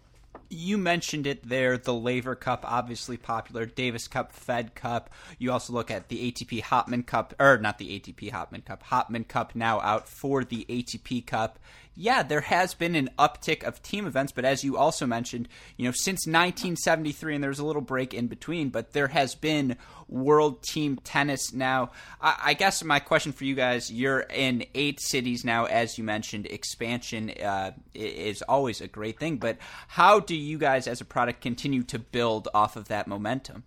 You 0.51 0.79
mentioned 0.79 1.27
it 1.27 1.47
there, 1.47 1.77
the 1.77 1.93
Laver 1.93 2.33
Cup, 2.33 2.63
obviously 2.67 3.17
popular, 3.17 3.67
Davis 3.67 4.07
Cup, 4.07 4.31
Fed 4.31 4.73
Cup. 4.73 5.11
You 5.37 5.51
also 5.51 5.73
look 5.73 5.91
at 5.91 6.07
the 6.07 6.31
ATP 6.31 6.63
Hopman 6.63 7.05
Cup, 7.05 7.35
or 7.39 7.57
not 7.57 7.77
the 7.77 7.99
ATP 7.99 8.31
Hopman 8.31 8.65
Cup, 8.65 8.83
Hopman 8.85 9.27
Cup 9.27 9.55
now 9.55 9.79
out 9.81 10.07
for 10.07 10.43
the 10.43 10.65
ATP 10.67 11.25
Cup 11.27 11.59
yeah, 11.99 12.23
there 12.23 12.39
has 12.39 12.73
been 12.73 12.95
an 12.95 13.09
uptick 13.19 13.61
of 13.61 13.83
team 13.83 14.07
events, 14.07 14.31
but 14.31 14.45
as 14.45 14.63
you 14.63 14.77
also 14.77 15.05
mentioned, 15.05 15.49
you 15.75 15.83
know, 15.83 15.91
since 15.91 16.25
1973, 16.25 17.35
and 17.35 17.43
there's 17.43 17.59
a 17.59 17.65
little 17.65 17.81
break 17.81 18.13
in 18.13 18.27
between, 18.27 18.69
but 18.69 18.93
there 18.93 19.09
has 19.09 19.35
been 19.35 19.75
world 20.07 20.63
team 20.63 20.97
tennis 21.03 21.51
now. 21.51 21.91
I, 22.21 22.37
I 22.45 22.53
guess 22.53 22.81
my 22.85 22.99
question 22.99 23.33
for 23.33 23.43
you 23.43 23.53
guys: 23.53 23.91
You're 23.91 24.21
in 24.21 24.63
eight 24.75 25.01
cities 25.01 25.43
now, 25.43 25.65
as 25.65 25.97
you 25.97 26.05
mentioned. 26.05 26.45
Expansion 26.45 27.31
uh, 27.31 27.71
is 27.93 28.41
always 28.43 28.79
a 28.79 28.87
great 28.87 29.19
thing, 29.19 29.35
but 29.35 29.57
how 29.89 30.21
do 30.21 30.37
you 30.37 30.57
guys, 30.57 30.87
as 30.87 31.01
a 31.01 31.05
product, 31.05 31.41
continue 31.41 31.83
to 31.83 31.99
build 31.99 32.47
off 32.53 32.77
of 32.77 32.87
that 32.87 33.07
momentum? 33.07 33.65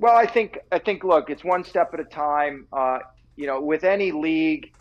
Well, 0.00 0.16
I 0.16 0.26
think 0.26 0.58
I 0.72 0.80
think 0.80 1.04
look, 1.04 1.30
it's 1.30 1.44
one 1.44 1.62
step 1.62 1.94
at 1.94 2.00
a 2.00 2.04
time. 2.04 2.66
Uh, 2.72 2.98
you 3.36 3.46
know, 3.46 3.60
with 3.60 3.84
any 3.84 4.10
league 4.10 4.72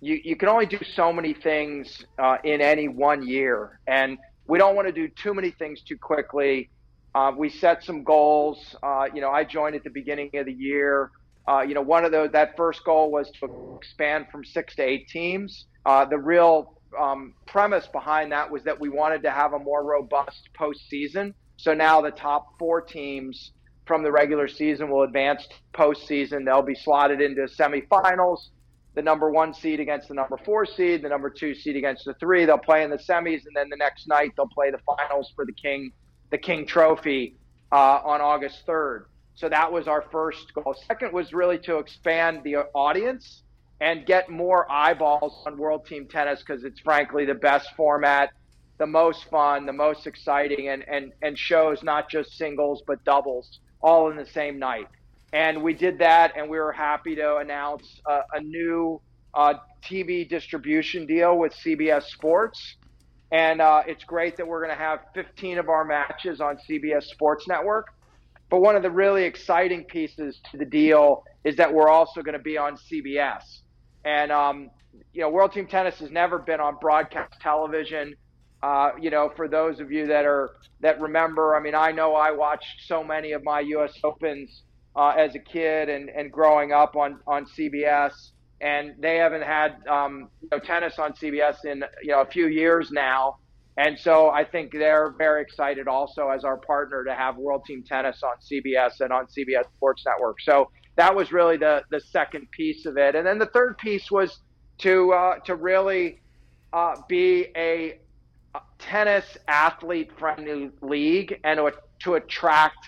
you, 0.00 0.20
you 0.22 0.36
can 0.36 0.48
only 0.48 0.66
do 0.66 0.78
so 0.94 1.12
many 1.12 1.34
things 1.34 2.04
uh, 2.18 2.36
in 2.44 2.60
any 2.60 2.88
one 2.88 3.26
year. 3.26 3.80
And 3.86 4.18
we 4.46 4.58
don't 4.58 4.76
want 4.76 4.88
to 4.88 4.92
do 4.92 5.08
too 5.08 5.34
many 5.34 5.50
things 5.50 5.82
too 5.82 5.98
quickly. 5.98 6.70
Uh, 7.14 7.32
we 7.36 7.48
set 7.48 7.82
some 7.82 8.04
goals. 8.04 8.76
Uh, 8.82 9.06
you 9.12 9.20
know, 9.20 9.30
I 9.30 9.44
joined 9.44 9.74
at 9.74 9.84
the 9.84 9.90
beginning 9.90 10.30
of 10.34 10.46
the 10.46 10.52
year. 10.52 11.10
Uh, 11.48 11.62
you 11.62 11.74
know, 11.74 11.82
one 11.82 12.04
of 12.04 12.12
those, 12.12 12.30
that 12.32 12.56
first 12.56 12.84
goal 12.84 13.10
was 13.10 13.30
to 13.40 13.78
expand 13.78 14.26
from 14.30 14.44
six 14.44 14.76
to 14.76 14.82
eight 14.82 15.08
teams. 15.08 15.66
Uh, 15.86 16.04
the 16.04 16.18
real 16.18 16.78
um, 16.98 17.34
premise 17.46 17.86
behind 17.86 18.30
that 18.32 18.50
was 18.50 18.62
that 18.64 18.78
we 18.78 18.88
wanted 18.88 19.22
to 19.22 19.30
have 19.30 19.54
a 19.54 19.58
more 19.58 19.82
robust 19.82 20.48
postseason. 20.58 21.32
So 21.56 21.74
now 21.74 22.00
the 22.00 22.10
top 22.10 22.58
four 22.58 22.80
teams 22.80 23.52
from 23.86 24.02
the 24.02 24.12
regular 24.12 24.46
season 24.46 24.90
will 24.90 25.02
advance 25.02 25.48
postseason. 25.74 26.44
They'll 26.44 26.62
be 26.62 26.74
slotted 26.74 27.20
into 27.20 27.42
semifinals 27.42 28.50
the 28.98 29.02
number 29.02 29.30
one 29.30 29.54
seed 29.54 29.78
against 29.78 30.08
the 30.08 30.14
number 30.14 30.36
four 30.44 30.66
seed, 30.66 31.02
the 31.02 31.08
number 31.08 31.30
two 31.30 31.54
seed 31.54 31.76
against 31.76 32.04
the 32.04 32.14
three. 32.14 32.44
They'll 32.44 32.58
play 32.58 32.82
in 32.82 32.90
the 32.90 32.96
semis, 32.96 33.46
and 33.46 33.54
then 33.54 33.68
the 33.68 33.76
next 33.76 34.08
night 34.08 34.32
they'll 34.36 34.48
play 34.48 34.72
the 34.72 34.80
finals 34.84 35.30
for 35.36 35.46
the 35.46 35.52
King, 35.52 35.92
the 36.32 36.38
King 36.38 36.66
Trophy 36.66 37.36
uh, 37.70 38.00
on 38.04 38.20
August 38.20 38.66
3rd. 38.66 39.04
So 39.36 39.48
that 39.50 39.70
was 39.70 39.86
our 39.86 40.02
first 40.10 40.52
goal. 40.52 40.74
Second 40.88 41.12
was 41.12 41.32
really 41.32 41.60
to 41.60 41.78
expand 41.78 42.40
the 42.42 42.56
audience 42.74 43.44
and 43.80 44.04
get 44.04 44.30
more 44.30 44.68
eyeballs 44.68 45.44
on 45.46 45.56
World 45.56 45.86
Team 45.86 46.08
Tennis 46.08 46.40
because 46.44 46.64
it's 46.64 46.80
frankly 46.80 47.24
the 47.24 47.34
best 47.34 47.68
format 47.76 48.30
the 48.78 48.86
most 48.86 49.28
fun, 49.30 49.64
the 49.64 49.72
most 49.72 50.08
exciting, 50.08 50.68
and 50.68 50.84
and 50.88 51.12
and 51.22 51.38
shows 51.38 51.84
not 51.84 52.08
just 52.08 52.36
singles 52.36 52.82
but 52.84 53.04
doubles 53.04 53.60
all 53.80 54.10
in 54.10 54.16
the 54.16 54.26
same 54.26 54.58
night. 54.58 54.88
And 55.32 55.62
we 55.62 55.74
did 55.74 55.98
that, 55.98 56.32
and 56.36 56.48
we 56.48 56.58
were 56.58 56.72
happy 56.72 57.14
to 57.16 57.36
announce 57.36 58.00
a, 58.06 58.20
a 58.34 58.40
new 58.40 59.00
uh, 59.34 59.54
TV 59.82 60.28
distribution 60.28 61.06
deal 61.06 61.36
with 61.38 61.52
CBS 61.54 62.04
Sports. 62.04 62.76
And 63.30 63.60
uh, 63.60 63.82
it's 63.86 64.04
great 64.04 64.38
that 64.38 64.46
we're 64.46 64.64
going 64.64 64.76
to 64.76 64.82
have 64.82 65.00
15 65.14 65.58
of 65.58 65.68
our 65.68 65.84
matches 65.84 66.40
on 66.40 66.58
CBS 66.68 67.04
Sports 67.04 67.46
Network. 67.46 67.88
But 68.50 68.60
one 68.60 68.76
of 68.76 68.82
the 68.82 68.90
really 68.90 69.24
exciting 69.24 69.84
pieces 69.84 70.40
to 70.50 70.56
the 70.56 70.64
deal 70.64 71.24
is 71.44 71.56
that 71.56 71.72
we're 71.72 71.90
also 71.90 72.22
going 72.22 72.36
to 72.36 72.42
be 72.42 72.56
on 72.56 72.78
CBS. 72.90 73.42
And, 74.06 74.32
um, 74.32 74.70
you 75.12 75.20
know, 75.20 75.28
World 75.28 75.52
Team 75.52 75.66
Tennis 75.66 75.98
has 75.98 76.10
never 76.10 76.38
been 76.38 76.60
on 76.60 76.76
broadcast 76.80 77.34
television. 77.42 78.14
Uh, 78.62 78.92
you 78.98 79.10
know, 79.10 79.30
for 79.36 79.46
those 79.46 79.78
of 79.78 79.92
you 79.92 80.06
that 80.06 80.24
are 80.24 80.50
that 80.80 80.98
remember, 81.00 81.54
I 81.54 81.60
mean, 81.60 81.74
I 81.74 81.92
know 81.92 82.14
I 82.14 82.30
watched 82.30 82.86
so 82.86 83.04
many 83.04 83.32
of 83.32 83.44
my 83.44 83.60
U.S. 83.60 83.92
Opens 84.02 84.62
uh, 84.98 85.14
as 85.16 85.36
a 85.36 85.38
kid 85.38 85.88
and, 85.88 86.10
and 86.10 86.30
growing 86.32 86.72
up 86.72 86.96
on 86.96 87.20
on 87.26 87.46
CBS, 87.46 88.32
and 88.60 88.94
they 88.98 89.16
haven't 89.16 89.44
had 89.44 89.76
um, 89.88 90.28
you 90.42 90.48
know, 90.50 90.58
tennis 90.58 90.98
on 90.98 91.12
CBS 91.12 91.64
in 91.64 91.84
you 92.02 92.10
know 92.10 92.20
a 92.20 92.26
few 92.26 92.48
years 92.48 92.90
now. 92.90 93.36
And 93.76 93.96
so 93.96 94.30
I 94.30 94.42
think 94.44 94.72
they're 94.72 95.14
very 95.16 95.40
excited 95.40 95.86
also 95.86 96.30
as 96.30 96.42
our 96.42 96.56
partner 96.56 97.04
to 97.04 97.14
have 97.14 97.36
World 97.36 97.64
Team 97.64 97.84
Tennis 97.84 98.24
on 98.24 98.34
CBS 98.40 99.00
and 99.00 99.12
on 99.12 99.26
CBS 99.26 99.66
Sports 99.76 100.02
Network. 100.04 100.40
So 100.40 100.68
that 100.96 101.14
was 101.14 101.30
really 101.30 101.56
the 101.56 101.84
the 101.92 102.00
second 102.00 102.50
piece 102.50 102.84
of 102.84 102.98
it, 102.98 103.14
and 103.14 103.24
then 103.24 103.38
the 103.38 103.46
third 103.46 103.78
piece 103.78 104.10
was 104.10 104.40
to 104.78 105.12
uh, 105.12 105.38
to 105.46 105.54
really 105.54 106.20
uh, 106.72 106.96
be 107.08 107.46
a 107.56 108.00
tennis 108.80 109.38
athlete 109.46 110.10
friendly 110.18 110.70
league 110.80 111.38
and 111.44 111.58
to, 111.58 111.72
to 112.00 112.14
attract 112.14 112.78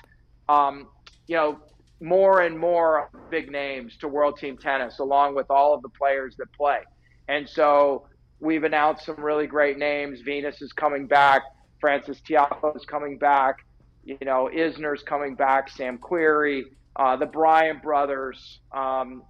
um, 0.49 0.89
you 1.29 1.37
know 1.37 1.61
more 2.01 2.41
and 2.41 2.59
more 2.59 3.11
big 3.31 3.51
names 3.51 3.97
to 3.99 4.09
World 4.09 4.39
Team 4.39 4.57
Tennis, 4.57 4.99
along 4.99 5.35
with 5.35 5.51
all 5.51 5.75
of 5.75 5.83
the 5.83 5.89
players 5.91 6.35
that 6.39 6.53
play. 6.53 6.81
And 7.29 7.49
so 7.49 8.07
we've 8.41 8.65
announced 8.65 9.05
some 9.05 9.17
really 9.21 9.47
great 9.47 9.79
names. 9.79 10.21
Venus 10.23 10.63
is 10.63 10.73
coming 10.73 11.07
back. 11.07 11.43
Frances 11.81 12.21
Tiafoe 12.29 12.77
is 12.77 12.85
coming 12.85 13.19
back. 13.19 13.57
You 14.05 14.19
know, 14.23 14.51
Isner's 14.53 15.03
coming 15.03 15.35
back. 15.35 15.69
Sam 15.69 15.99
Querrey, 15.99 16.63
uh, 16.97 17.17
the 17.17 17.27
Bryan 17.27 17.81
brothers. 17.83 18.61
Um, 18.73 19.23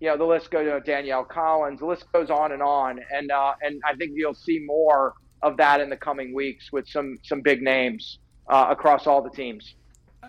you 0.00 0.08
know, 0.08 0.16
the 0.16 0.24
list 0.24 0.50
goes. 0.50 0.66
to 0.66 0.80
Danielle 0.80 1.24
Collins. 1.24 1.80
The 1.80 1.86
list 1.86 2.04
goes 2.12 2.30
on 2.30 2.52
and 2.52 2.62
on. 2.62 3.00
And 3.12 3.30
uh, 3.30 3.54
and 3.62 3.80
I 3.88 3.94
think 3.94 4.12
you'll 4.14 4.34
see 4.34 4.60
more 4.64 5.14
of 5.42 5.56
that 5.56 5.80
in 5.80 5.88
the 5.88 5.96
coming 5.96 6.34
weeks 6.34 6.72
with 6.72 6.88
some 6.88 7.16
some 7.22 7.40
big 7.42 7.62
names 7.62 8.18
uh, 8.48 8.66
across 8.70 9.06
all 9.06 9.22
the 9.22 9.30
teams. 9.30 9.74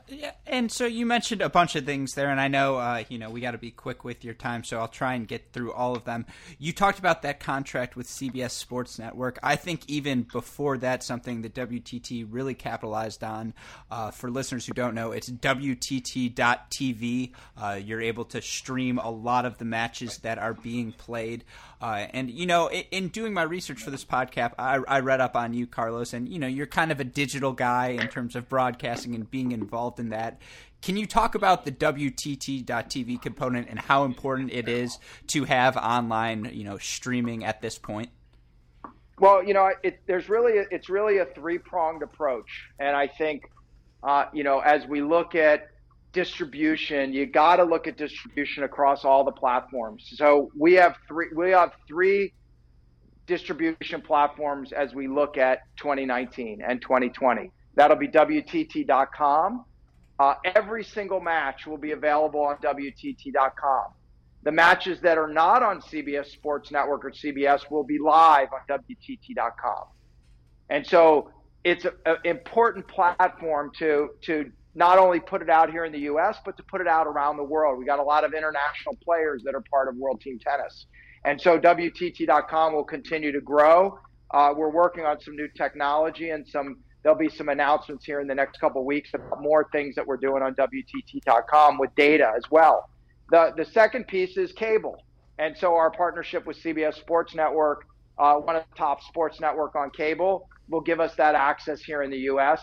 Yeah, 0.08 0.32
and 0.46 0.72
so 0.72 0.86
you 0.86 1.06
mentioned 1.06 1.42
a 1.42 1.50
bunch 1.50 1.76
of 1.76 1.86
things 1.86 2.14
there, 2.14 2.30
and 2.30 2.40
I 2.40 2.48
know 2.48 2.78
uh, 2.78 3.04
you 3.10 3.18
know 3.18 3.32
we 3.32 3.42
got 3.42 3.52
to 3.52 3.58
be 3.58 3.72
quick 3.72 4.04
with 4.04 4.24
your 4.24 4.36
time, 4.36 4.64
so 4.64 4.80
I'll 4.80 4.88
try 4.88 5.16
and 5.16 5.28
get 5.28 5.52
through 5.52 5.74
all 5.74 5.96
of 5.96 6.06
them. 6.06 6.28
You 6.60 6.74
talked 6.74 7.00
about 7.00 7.24
that 7.24 7.40
contract 7.40 7.96
with 7.96 8.08
CBS 8.08 8.52
Sports 8.52 9.00
Network. 9.00 9.40
I 9.42 9.56
think 9.56 9.82
even 9.88 10.24
before 10.24 10.78
that, 10.80 11.04
something 11.04 11.42
that 11.42 11.56
WTT 11.56 12.28
really 12.30 12.54
capitalized 12.54 13.24
on. 13.24 13.54
Uh, 13.90 14.12
for 14.12 14.30
listeners 14.30 14.68
who 14.68 14.74
don't 14.74 14.94
know, 14.94 15.12
it's 15.12 15.30
WTT.tv. 15.30 17.32
Uh, 17.58 17.80
you're 17.84 18.02
able 18.02 18.26
to 18.26 18.42
stream 18.42 19.00
a 19.00 19.10
lot 19.10 19.46
of 19.46 19.58
the 19.58 19.66
matches 19.66 20.20
that 20.20 20.38
are 20.38 20.54
being 20.54 20.92
played. 20.92 21.46
Uh, 21.82 22.08
and 22.14 22.30
you 22.30 22.46
know, 22.46 22.68
in, 22.68 22.84
in, 22.92 23.08
doing 23.08 23.34
my 23.34 23.44
research 23.44 23.82
for 23.82 23.90
this 23.90 24.04
podcast, 24.04 24.54
I, 24.60 24.80
I, 24.86 25.00
read 25.00 25.22
up 25.22 25.38
on 25.38 25.54
you, 25.54 25.66
Carlos, 25.66 26.12
and 26.12 26.28
you 26.28 26.38
know, 26.38 26.48
you're 26.48 26.68
kind 26.68 26.92
of 26.92 27.00
a 27.00 27.06
digital 27.06 27.54
guy 27.54 27.90
in 27.90 28.10
terms 28.10 28.36
of 28.36 28.50
broadcasting 28.50 29.16
and 29.16 29.30
being 29.32 29.54
involved 29.54 29.98
in 29.98 30.10
that. 30.10 30.42
Can 30.82 30.98
you 30.98 31.06
talk 31.06 31.36
about 31.36 31.64
the 31.64 31.72
WTT.TV 31.72 33.22
component 33.22 33.70
and 33.70 33.80
how 33.80 34.04
important 34.04 34.52
it 34.52 34.68
is 34.68 34.98
to 35.28 35.46
have 35.46 35.78
online, 35.78 36.50
you 36.54 36.66
know, 36.66 36.78
streaming 36.78 37.46
at 37.46 37.62
this 37.62 37.78
point? 37.78 38.10
Well, 39.18 39.42
you 39.42 39.54
know, 39.54 39.72
it, 39.82 40.02
there's 40.06 40.28
really 40.28 40.58
a, 40.58 40.66
it's 40.72 40.90
really 40.90 41.20
a 41.20 41.26
three 41.26 41.60
pronged 41.60 42.04
approach, 42.04 42.70
and 42.78 42.96
I 42.96 43.08
think, 43.08 43.50
uh, 44.04 44.26
you 44.34 44.44
know, 44.44 44.60
as 44.60 44.86
we 44.86 45.02
look 45.02 45.34
at 45.34 45.70
distribution, 46.12 47.14
you 47.14 47.26
got 47.26 47.58
to 47.58 47.64
look 47.64 47.88
at 47.88 47.98
distribution 47.98 48.64
across 48.64 49.06
all 49.06 49.24
the 49.24 49.32
platforms. 49.32 50.12
So 50.16 50.52
we 50.58 50.74
have 50.74 50.96
three 51.08 51.28
we 51.36 51.52
have 51.52 51.72
three 51.88 52.34
distribution 53.28 54.02
platforms 54.02 54.72
as 54.72 54.94
we 54.94 55.08
look 55.08 55.38
at 55.38 55.60
2019 55.78 56.62
and 56.68 56.82
2020. 56.82 57.52
That'll 57.76 57.98
be 57.98 58.08
WTT.com. 58.08 59.66
Uh, 60.20 60.34
every 60.44 60.84
single 60.84 61.22
match 61.22 61.66
will 61.66 61.78
be 61.78 61.92
available 61.92 62.42
on 62.42 62.58
WTT.com. 62.58 63.94
The 64.44 64.52
matches 64.52 65.00
that 65.02 65.18
are 65.18 65.28
not 65.28 65.64
on 65.64 65.80
CBS 65.82 66.32
Sports 66.32 66.72
Network 66.72 67.06
or 67.06 67.12
CBS 67.12 67.70
will 67.70 67.84
be 67.84 68.00
live 68.00 68.50
on 68.52 68.80
WTT.com. 68.80 69.86
And 70.70 70.86
so 70.86 71.32
it's 71.64 71.86
an 71.86 72.18
important 72.24 72.88
platform 72.88 73.72
to 73.80 74.10
to 74.24 74.52
not 74.76 74.98
only 74.98 75.20
put 75.20 75.42
it 75.42 75.50
out 75.50 75.72
here 75.72 75.86
in 75.86 75.92
the 75.92 76.00
U.S., 76.00 76.38
but 76.46 76.56
to 76.58 76.64
put 76.64 76.82
it 76.82 76.88
out 76.88 77.08
around 77.08 77.38
the 77.38 77.44
world. 77.44 77.80
We 77.80 77.86
got 77.86 78.00
a 78.00 78.04
lot 78.04 78.24
of 78.24 78.34
international 78.34 78.98
players 79.04 79.42
that 79.44 79.56
are 79.56 79.64
part 79.70 79.88
of 79.88 79.96
World 79.96 80.22
Team 80.22 80.40
Tennis. 80.40 80.86
And 81.26 81.40
so 81.42 81.60
WTT.com 81.60 82.74
will 82.74 82.84
continue 82.84 83.32
to 83.32 83.42
grow. 83.42 84.00
Uh, 84.32 84.54
we're 84.56 84.72
working 84.72 85.06
on 85.06 85.20
some 85.20 85.36
new 85.36 85.48
technology 85.58 86.30
and 86.30 86.48
some. 86.48 86.78
There'll 87.02 87.18
be 87.18 87.30
some 87.30 87.48
announcements 87.48 88.06
here 88.06 88.20
in 88.20 88.28
the 88.28 88.36
next 88.36 88.60
couple 88.60 88.86
weeks 88.86 89.12
about 89.14 89.42
more 89.42 89.70
things 89.72 89.96
that 89.96 90.06
we're 90.06 90.18
doing 90.18 90.44
on 90.44 90.54
WTT.com 90.56 91.78
with 91.78 91.96
data 91.96 92.32
as 92.36 92.44
well. 92.52 92.90
The 93.32 93.54
the 93.58 93.66
second 93.66 94.08
piece 94.08 94.38
is 94.38 94.52
cable, 94.52 95.02
and 95.40 95.58
so 95.58 95.76
our 95.76 95.92
partnership 95.92 96.46
with 96.46 96.62
CBS 96.62 96.96
Sports 96.96 97.34
Network, 97.34 97.86
uh, 98.18 98.36
one 98.36 98.56
of 98.56 98.64
the 98.70 98.76
top 98.78 99.02
sports 99.04 99.40
network 99.40 99.76
on 99.76 99.90
cable, 99.92 100.48
will 100.70 100.82
give 100.82 101.00
us 101.00 101.16
that 101.16 101.36
access 101.36 101.82
here 101.82 102.04
in 102.04 102.12
the 102.12 102.18
U.S 102.18 102.62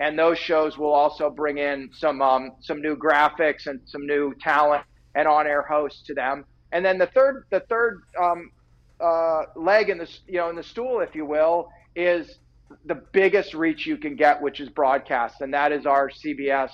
and 0.00 0.18
those 0.18 0.38
shows 0.38 0.76
will 0.76 0.92
also 0.92 1.30
bring 1.30 1.58
in 1.58 1.90
some 1.92 2.20
um, 2.20 2.52
some 2.60 2.80
new 2.80 2.96
graphics 2.96 3.66
and 3.66 3.80
some 3.86 4.06
new 4.06 4.34
talent 4.40 4.82
and 5.14 5.26
on-air 5.26 5.62
hosts 5.62 6.02
to 6.02 6.14
them. 6.14 6.44
And 6.72 6.84
then 6.84 6.98
the 6.98 7.06
third 7.06 7.44
the 7.50 7.60
third 7.60 8.02
um, 8.20 8.50
uh, 9.00 9.42
leg 9.54 9.88
in 9.88 9.98
the 9.98 10.10
you 10.26 10.38
know 10.38 10.50
in 10.50 10.56
the 10.56 10.62
stool, 10.62 11.00
if 11.00 11.14
you 11.14 11.24
will, 11.24 11.70
is 11.94 12.38
the 12.84 12.96
biggest 13.12 13.54
reach 13.54 13.86
you 13.86 13.96
can 13.96 14.16
get, 14.16 14.40
which 14.42 14.60
is 14.60 14.68
broadcast, 14.68 15.40
and 15.40 15.54
that 15.54 15.72
is 15.72 15.86
our 15.86 16.10
CBS 16.10 16.70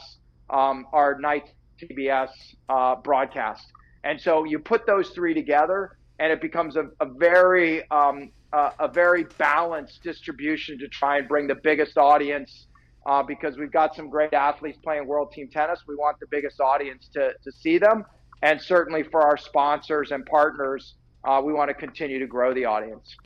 um, 0.50 0.86
our 0.92 1.18
night 1.18 1.44
CBS 1.80 2.30
uh, 2.68 2.96
broadcast. 2.96 3.64
And 4.04 4.20
so 4.20 4.44
you 4.44 4.58
put 4.58 4.84
those 4.86 5.10
three 5.10 5.32
together, 5.32 5.96
and 6.18 6.32
it 6.32 6.40
becomes 6.40 6.76
a, 6.76 6.88
a 7.00 7.06
very 7.06 7.88
um, 7.90 8.32
a 8.52 8.88
very 8.88 9.24
balanced 9.38 10.02
distribution 10.02 10.78
to 10.78 10.88
try 10.88 11.18
and 11.18 11.28
bring 11.28 11.46
the 11.46 11.54
biggest 11.54 11.96
audience 11.96 12.66
uh, 13.06 13.22
because 13.22 13.56
we've 13.56 13.72
got 13.72 13.94
some 13.94 14.08
great 14.08 14.32
athletes 14.32 14.78
playing 14.82 15.06
world 15.06 15.32
team 15.32 15.48
tennis. 15.48 15.80
We 15.86 15.96
want 15.96 16.18
the 16.20 16.26
biggest 16.30 16.60
audience 16.60 17.08
to, 17.14 17.32
to 17.42 17.52
see 17.52 17.78
them. 17.78 18.04
And 18.42 18.60
certainly 18.60 19.02
for 19.02 19.22
our 19.22 19.36
sponsors 19.36 20.10
and 20.10 20.26
partners, 20.26 20.94
uh, 21.24 21.40
we 21.44 21.52
want 21.52 21.68
to 21.68 21.74
continue 21.74 22.18
to 22.18 22.26
grow 22.26 22.52
the 22.52 22.64
audience 22.64 23.16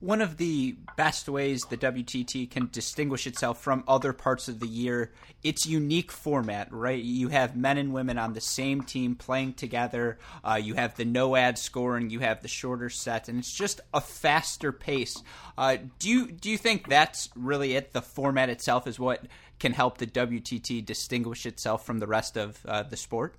one 0.00 0.20
of 0.20 0.36
the 0.36 0.76
best 0.96 1.28
ways 1.28 1.62
the 1.64 1.76
WTT 1.76 2.48
can 2.50 2.68
distinguish 2.70 3.26
itself 3.26 3.60
from 3.60 3.82
other 3.88 4.12
parts 4.12 4.46
of 4.46 4.60
the 4.60 4.68
year, 4.68 5.12
its 5.42 5.66
unique 5.66 6.12
format, 6.12 6.72
right? 6.72 7.02
You 7.02 7.28
have 7.28 7.56
men 7.56 7.78
and 7.78 7.92
women 7.92 8.16
on 8.16 8.32
the 8.32 8.40
same 8.40 8.82
team 8.82 9.16
playing 9.16 9.54
together. 9.54 10.18
Uh, 10.44 10.54
you 10.54 10.74
have 10.74 10.96
the 10.96 11.04
no 11.04 11.34
ad 11.34 11.58
scoring. 11.58 12.10
You 12.10 12.20
have 12.20 12.42
the 12.42 12.48
shorter 12.48 12.88
set, 12.90 13.28
and 13.28 13.40
it's 13.40 13.52
just 13.52 13.80
a 13.92 14.00
faster 14.00 14.70
pace. 14.70 15.20
Uh, 15.56 15.78
do 15.98 16.08
you 16.08 16.30
do 16.30 16.48
you 16.48 16.58
think 16.58 16.88
that's 16.88 17.28
really 17.34 17.74
it? 17.74 17.92
The 17.92 18.02
format 18.02 18.50
itself 18.50 18.86
is 18.86 19.00
what 19.00 19.24
can 19.58 19.72
help 19.72 19.98
the 19.98 20.06
WTT 20.06 20.84
distinguish 20.84 21.44
itself 21.44 21.84
from 21.84 21.98
the 21.98 22.06
rest 22.06 22.36
of 22.36 22.64
uh, 22.66 22.84
the 22.84 22.96
sport. 22.96 23.34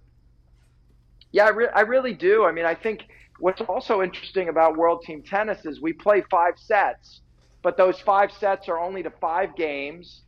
Yeah, 1.32 1.46
I, 1.46 1.50
re- 1.50 1.70
I 1.74 1.82
really 1.82 2.14
do. 2.14 2.46
I 2.46 2.52
mean, 2.52 2.66
I 2.66 2.74
think 2.76 3.08
What's 3.40 3.62
also 3.62 4.02
interesting 4.02 4.50
about 4.50 4.76
World 4.76 5.02
Team 5.04 5.24
Tennis 5.24 5.66
is 5.66 5.82
we 5.82 5.94
play 5.94 6.24
five 6.30 6.56
sets, 6.58 7.22
but 7.64 7.78
those 7.78 8.00
five 8.02 8.32
sets 8.34 8.68
are 8.68 8.78
only 8.78 9.02
to 9.04 9.12
five 9.22 9.56
games. 9.56 10.22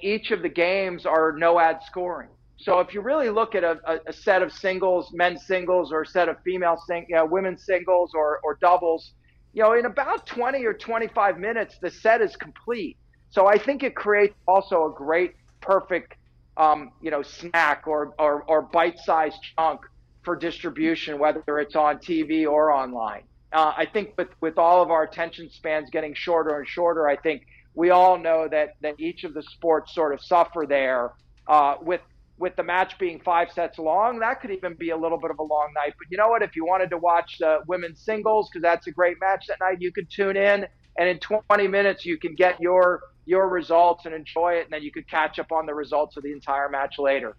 Each 0.00 0.30
of 0.30 0.42
the 0.42 0.48
games 0.48 1.06
are 1.06 1.32
no 1.32 1.58
ad 1.58 1.80
scoring. 1.86 2.28
So 2.58 2.80
if 2.80 2.94
you 2.94 3.00
really 3.00 3.30
look 3.30 3.54
at 3.54 3.64
a, 3.64 4.00
a, 4.06 4.12
set 4.12 4.42
of 4.42 4.52
singles, 4.52 5.10
men's 5.12 5.44
singles, 5.46 5.90
or 5.90 6.02
a 6.02 6.06
set 6.06 6.28
of 6.28 6.36
female 6.44 6.76
sing, 6.86 7.06
you 7.08 7.16
know, 7.16 7.26
women's 7.26 7.64
singles 7.64 8.12
or, 8.14 8.40
or 8.44 8.56
doubles, 8.60 9.12
you 9.54 9.62
know, 9.62 9.72
in 9.72 9.86
about 9.86 10.26
20 10.26 10.64
or 10.64 10.74
25 10.74 11.38
minutes, 11.38 11.78
the 11.80 11.90
set 11.90 12.20
is 12.20 12.36
complete. 12.36 12.96
So 13.30 13.46
I 13.46 13.58
think 13.58 13.82
it 13.82 13.96
creates 13.96 14.34
also 14.46 14.86
a 14.86 14.92
great, 14.96 15.34
perfect, 15.60 16.14
um, 16.56 16.92
you 17.02 17.10
know, 17.10 17.22
snack 17.22 17.84
or, 17.86 18.14
or, 18.18 18.42
or 18.44 18.62
bite-sized 18.62 19.38
chunk 19.56 19.80
for 20.24 20.36
distribution, 20.36 21.18
whether 21.18 21.58
it's 21.58 21.76
on 21.76 21.98
TV 21.98 22.46
or 22.46 22.72
online. 22.72 23.22
Uh, 23.52 23.72
I 23.76 23.86
think 23.86 24.14
with, 24.18 24.28
with 24.40 24.58
all 24.58 24.82
of 24.82 24.90
our 24.90 25.04
attention 25.04 25.48
spans 25.50 25.88
getting 25.90 26.14
shorter 26.14 26.58
and 26.58 26.66
shorter, 26.66 27.08
I 27.08 27.16
think 27.16 27.46
we 27.74 27.90
all 27.90 28.18
know 28.18 28.48
that 28.48 28.74
that 28.82 28.98
each 28.98 29.24
of 29.24 29.34
the 29.34 29.42
sports 29.42 29.94
sort 29.94 30.14
of 30.14 30.20
suffer 30.20 30.64
there. 30.68 31.12
Uh, 31.46 31.76
with 31.82 32.00
with 32.36 32.56
the 32.56 32.62
match 32.62 32.98
being 32.98 33.20
five 33.20 33.50
sets 33.52 33.78
long, 33.78 34.18
that 34.18 34.40
could 34.40 34.50
even 34.50 34.74
be 34.74 34.90
a 34.90 34.96
little 34.96 35.18
bit 35.18 35.30
of 35.30 35.38
a 35.38 35.42
long 35.42 35.68
night. 35.74 35.94
But 35.98 36.10
you 36.10 36.16
know 36.16 36.28
what? 36.28 36.42
If 36.42 36.56
you 36.56 36.66
wanted 36.66 36.90
to 36.90 36.98
watch 36.98 37.38
the 37.38 37.60
women's 37.68 38.00
singles 38.00 38.48
because 38.50 38.62
that's 38.62 38.86
a 38.88 38.90
great 38.90 39.18
match 39.20 39.46
that 39.46 39.58
night, 39.60 39.80
you 39.80 39.92
could 39.92 40.10
tune 40.10 40.36
in, 40.36 40.66
and 40.98 41.08
in 41.08 41.18
20 41.20 41.68
minutes 41.68 42.04
you 42.04 42.18
can 42.18 42.34
get 42.34 42.60
your 42.60 43.00
your 43.26 43.48
results 43.48 44.04
and 44.04 44.14
enjoy 44.14 44.54
it, 44.54 44.64
and 44.64 44.72
then 44.72 44.82
you 44.82 44.90
could 44.90 45.08
catch 45.08 45.38
up 45.38 45.52
on 45.52 45.66
the 45.66 45.74
results 45.74 46.16
of 46.16 46.22
the 46.22 46.32
entire 46.32 46.68
match 46.68 46.98
later. 46.98 47.36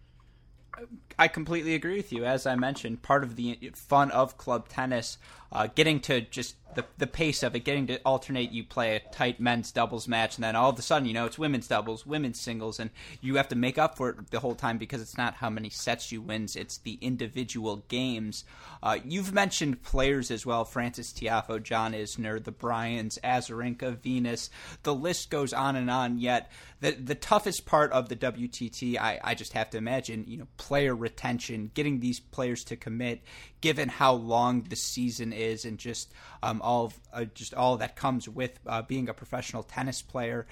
I 1.17 1.27
completely 1.27 1.75
agree 1.75 1.95
with 1.97 2.11
you. 2.11 2.25
As 2.25 2.45
I 2.45 2.55
mentioned, 2.55 3.01
part 3.01 3.23
of 3.23 3.35
the 3.35 3.71
fun 3.73 4.11
of 4.11 4.37
club 4.37 4.67
tennis, 4.67 5.17
uh, 5.51 5.67
getting 5.73 5.99
to 6.01 6.21
just 6.21 6.55
the 6.73 6.85
the 6.97 7.07
pace 7.07 7.43
of 7.43 7.55
it, 7.55 7.63
getting 7.63 7.87
to 7.87 8.01
alternate. 8.03 8.51
You 8.51 8.63
play 8.63 8.95
a 8.95 8.99
tight 9.11 9.39
men's 9.39 9.71
doubles 9.71 10.07
match, 10.07 10.35
and 10.35 10.43
then 10.43 10.55
all 10.55 10.69
of 10.69 10.79
a 10.79 10.81
sudden, 10.81 11.07
you 11.07 11.13
know, 11.13 11.25
it's 11.25 11.39
women's 11.39 11.67
doubles, 11.67 12.05
women's 12.05 12.39
singles, 12.39 12.79
and 12.79 12.89
you 13.21 13.35
have 13.35 13.47
to 13.49 13.55
make 13.55 13.77
up 13.77 13.95
for 13.97 14.09
it 14.09 14.31
the 14.31 14.39
whole 14.39 14.55
time 14.55 14.77
because 14.77 15.01
it's 15.01 15.17
not 15.17 15.35
how 15.35 15.49
many 15.49 15.69
sets 15.69 16.11
you 16.11 16.21
win; 16.21 16.47
it's 16.55 16.77
the 16.79 16.97
individual 17.01 17.83
games. 17.87 18.43
Uh, 18.83 18.97
you've 19.05 19.33
mentioned 19.33 19.83
players 19.83 20.31
as 20.31 20.45
well: 20.45 20.65
Frances 20.65 21.13
Tiafoe, 21.13 21.63
John 21.63 21.93
Isner, 21.93 22.43
the 22.43 22.51
Bryans, 22.51 23.17
Azarenka, 23.23 23.97
Venus. 23.97 24.49
The 24.83 24.95
list 24.95 25.29
goes 25.29 25.53
on 25.53 25.75
and 25.75 25.89
on. 25.89 26.17
Yet 26.19 26.51
the 26.81 26.91
the 26.91 27.15
toughest 27.15 27.65
part 27.65 27.91
of 27.93 28.09
the 28.09 28.15
WTT, 28.15 28.97
I, 28.97 29.19
I 29.23 29.33
just 29.33 29.53
have 29.53 29.69
to 29.71 29.77
imagine, 29.77 30.25
you 30.27 30.37
know, 30.37 30.47
player 30.57 30.95
retention, 30.95 31.71
getting 31.73 31.99
these 31.99 32.19
players 32.19 32.63
to 32.65 32.75
commit, 32.75 33.23
given 33.61 33.89
how 33.89 34.13
long 34.13 34.63
the 34.63 34.75
season 34.75 35.31
is, 35.33 35.65
and 35.65 35.77
just 35.77 36.13
um, 36.43 36.54
all 36.61 36.85
of, 36.85 36.99
uh, 37.13 37.25
just 37.25 37.53
all 37.53 37.77
that 37.77 37.95
comes 37.95 38.27
with 38.27 38.59
uh, 38.65 38.81
being 38.81 39.09
a 39.09 39.13
professional 39.13 39.63
tennis 39.63 40.01
player. 40.01 40.45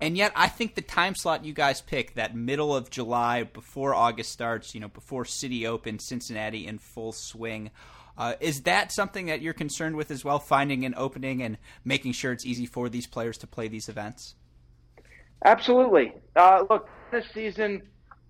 And 0.00 0.16
yet, 0.16 0.32
I 0.34 0.48
think 0.48 0.74
the 0.74 0.82
time 0.82 1.14
slot 1.14 1.44
you 1.44 1.52
guys 1.52 1.82
pick, 1.82 2.14
that 2.14 2.34
middle 2.34 2.74
of 2.74 2.88
July 2.88 3.42
before 3.42 3.94
August 3.94 4.32
starts, 4.32 4.74
you 4.74 4.80
know, 4.80 4.88
before 4.88 5.26
City 5.26 5.66
Open, 5.66 5.98
Cincinnati 5.98 6.66
in 6.66 6.78
full 6.78 7.12
swing, 7.12 7.70
uh, 8.16 8.34
is 8.40 8.62
that 8.62 8.92
something 8.92 9.26
that 9.26 9.42
you're 9.42 9.54
concerned 9.54 9.96
with 9.96 10.10
as 10.10 10.24
well? 10.24 10.38
Finding 10.38 10.84
an 10.84 10.94
opening 10.96 11.42
and 11.42 11.58
making 11.84 12.12
sure 12.12 12.32
it's 12.32 12.46
easy 12.46 12.66
for 12.66 12.88
these 12.88 13.06
players 13.06 13.38
to 13.38 13.46
play 13.46 13.68
these 13.68 13.88
events. 13.88 14.34
Absolutely. 15.44 16.12
Uh, 16.36 16.64
look, 16.68 16.88
tennis 17.10 17.26
season, 17.32 17.82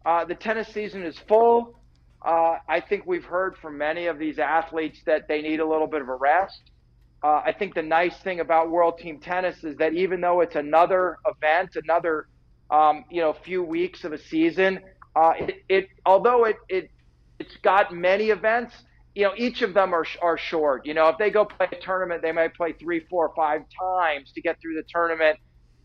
uh, 0.07 0.25
the 0.25 0.35
tennis 0.35 0.69
season 0.69 1.03
is 1.03 1.19
full. 1.29 1.77
Uh, 2.23 2.59
I 2.69 2.81
think 2.81 3.07
we've 3.07 3.25
heard 3.25 3.57
from 3.57 3.79
many 3.79 4.07
of 4.07 4.19
these 4.19 4.39
athletes 4.39 5.01
that 5.07 5.27
they 5.27 5.41
need 5.41 5.61
a 5.61 5.67
little 5.67 5.87
bit 5.87 6.03
of 6.03 6.09
a 6.09 6.15
rest. 6.15 6.71
Uh, 7.23 7.43
I 7.45 7.53
think 7.53 7.75
the 7.75 7.83
nice 7.83 8.17
thing 8.19 8.41
about 8.41 8.71
World 8.71 8.99
Team 8.99 9.21
Tennis 9.21 9.63
is 9.63 9.77
that 9.77 9.93
even 9.95 10.21
though 10.21 10.41
it's 10.41 10.57
another 10.57 11.19
event, 11.27 11.77
another 11.77 12.27
um, 12.71 13.05
you 13.11 13.21
know 13.21 13.35
few 13.35 13.63
weeks 13.63 14.05
of 14.05 14.13
a 14.13 14.19
season, 14.19 14.81
uh, 15.17 15.33
it, 15.39 15.55
it 15.69 15.89
although 16.07 16.45
it 16.47 16.57
it 16.69 16.91
it's 17.39 17.57
got 17.59 17.93
many 17.95 18.31
events, 18.31 18.75
you 19.15 19.25
know 19.25 19.33
each 19.37 19.61
of 19.61 19.75
them 19.75 19.95
are 19.95 20.07
are 20.23 20.39
short. 20.39 20.87
You 20.87 20.95
know 20.95 21.09
if 21.09 21.19
they 21.19 21.31
go 21.31 21.45
play 21.45 21.69
a 21.71 21.77
tournament, 21.77 22.23
they 22.23 22.33
might 22.33 22.55
play 22.55 22.73
three, 22.73 23.01
four, 23.11 23.33
five 23.37 23.63
times 23.79 24.33
to 24.33 24.41
get 24.41 24.59
through 24.63 24.77
the 24.77 24.85
tournament, 24.89 25.39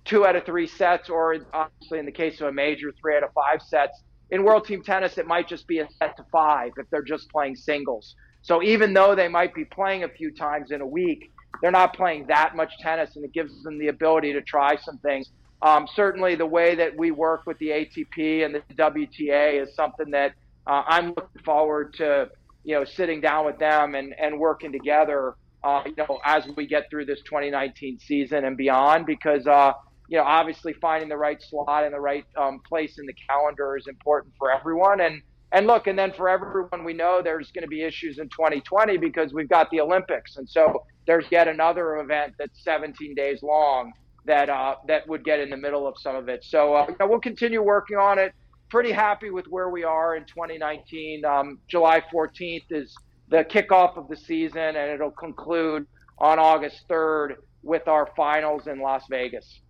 two 0.05 0.25
out 0.25 0.37
of 0.37 0.45
three 0.45 0.67
sets, 0.67 1.09
or 1.09 1.35
obviously 1.53 1.99
in 1.99 2.05
the 2.05 2.13
case 2.13 2.39
of 2.39 2.47
a 2.47 2.51
major, 2.53 2.93
three 3.01 3.17
out 3.17 3.23
of 3.23 3.31
five 3.33 3.61
sets. 3.61 4.01
In 4.31 4.43
World 4.43 4.65
Team 4.65 4.81
Tennis, 4.83 5.17
it 5.17 5.27
might 5.27 5.49
just 5.49 5.67
be 5.67 5.79
a 5.79 5.87
set 5.99 6.15
to 6.17 6.25
five 6.31 6.71
if 6.77 6.89
they're 6.91 7.03
just 7.03 7.29
playing 7.29 7.55
singles. 7.57 8.15
So 8.45 8.61
even 8.61 8.93
though 8.93 9.15
they 9.15 9.27
might 9.27 9.55
be 9.55 9.65
playing 9.65 10.03
a 10.03 10.07
few 10.07 10.29
times 10.29 10.69
in 10.69 10.79
a 10.79 10.85
week, 10.85 11.31
they're 11.61 11.71
not 11.71 11.95
playing 11.95 12.27
that 12.27 12.55
much 12.55 12.71
tennis, 12.79 13.15
and 13.15 13.25
it 13.25 13.33
gives 13.33 13.63
them 13.63 13.79
the 13.79 13.87
ability 13.87 14.33
to 14.33 14.41
try 14.43 14.75
some 14.75 14.99
things. 14.99 15.31
Um, 15.63 15.87
certainly, 15.95 16.35
the 16.35 16.45
way 16.45 16.75
that 16.75 16.95
we 16.95 17.09
work 17.09 17.47
with 17.47 17.57
the 17.57 17.69
ATP 17.69 18.45
and 18.45 18.53
the 18.53 18.61
WTA 18.75 19.63
is 19.63 19.73
something 19.73 20.11
that 20.11 20.33
uh, 20.67 20.83
I'm 20.85 21.07
looking 21.07 21.41
forward 21.43 21.95
to, 21.95 22.29
you 22.63 22.75
know, 22.75 22.85
sitting 22.85 23.19
down 23.19 23.47
with 23.47 23.57
them 23.57 23.95
and, 23.95 24.13
and 24.21 24.39
working 24.39 24.71
together, 24.71 25.33
uh, 25.63 25.81
you 25.83 25.95
know, 25.97 26.19
as 26.23 26.43
we 26.55 26.67
get 26.67 26.87
through 26.91 27.05
this 27.05 27.21
2019 27.23 27.97
season 27.97 28.45
and 28.45 28.55
beyond, 28.55 29.07
because, 29.07 29.47
uh, 29.47 29.71
you 30.07 30.19
know, 30.19 30.23
obviously 30.23 30.73
finding 30.73 31.09
the 31.09 31.17
right 31.17 31.41
slot 31.41 31.83
and 31.83 31.91
the 31.91 31.99
right 31.99 32.25
um, 32.37 32.59
place 32.67 32.99
in 32.99 33.07
the 33.07 33.15
calendar 33.27 33.75
is 33.75 33.87
important 33.87 34.35
for 34.37 34.51
everyone. 34.51 35.01
And 35.01 35.23
and 35.55 35.67
look, 35.67 35.87
and 35.87 35.97
then 35.97 36.11
for 36.11 36.27
everyone, 36.27 36.83
we 36.83 36.93
know 36.93 37.21
there's 37.23 37.49
going 37.51 37.61
to 37.61 37.69
be 37.69 37.81
issues 37.81 38.19
in 38.19 38.27
2020 38.27 38.97
because 38.97 39.33
we've 39.33 39.47
got 39.47 39.71
the 39.71 39.79
Olympics, 39.79 40.35
and 40.35 40.47
so 40.47 40.83
there's 41.07 41.23
yet 41.31 41.47
another 41.47 41.95
event 41.99 42.33
that's 42.37 42.61
17 42.61 43.15
days 43.15 43.41
long 43.41 43.93
that 44.25 44.49
uh, 44.49 44.75
that 44.89 45.07
would 45.07 45.23
get 45.23 45.39
in 45.39 45.49
the 45.49 45.55
middle 45.55 45.87
of 45.87 45.95
some 45.97 46.13
of 46.13 46.27
it. 46.27 46.43
So 46.43 46.73
uh, 46.75 46.87
you 46.89 46.95
know, 46.99 47.07
we'll 47.07 47.21
continue 47.21 47.61
working 47.61 47.95
on 47.95 48.19
it. 48.19 48.33
Pretty 48.69 48.91
happy 48.91 49.29
with 49.29 49.45
where 49.47 49.69
we 49.69 49.85
are 49.85 50.17
in 50.17 50.25
2019. 50.25 51.23
Um, 51.23 51.59
July 51.69 52.03
14th 52.13 52.65
is 52.71 52.93
the 53.29 53.45
kickoff 53.45 53.95
of 53.95 54.09
the 54.09 54.17
season, 54.17 54.75
and 54.75 54.91
it'll 54.91 55.11
conclude 55.11 55.87
on 56.17 56.37
August 56.37 56.83
3rd 56.89 57.35
with 57.63 57.87
our 57.87 58.09
finals 58.17 58.67
in 58.67 58.81
Las 58.81 59.03
Vegas. 59.09 59.61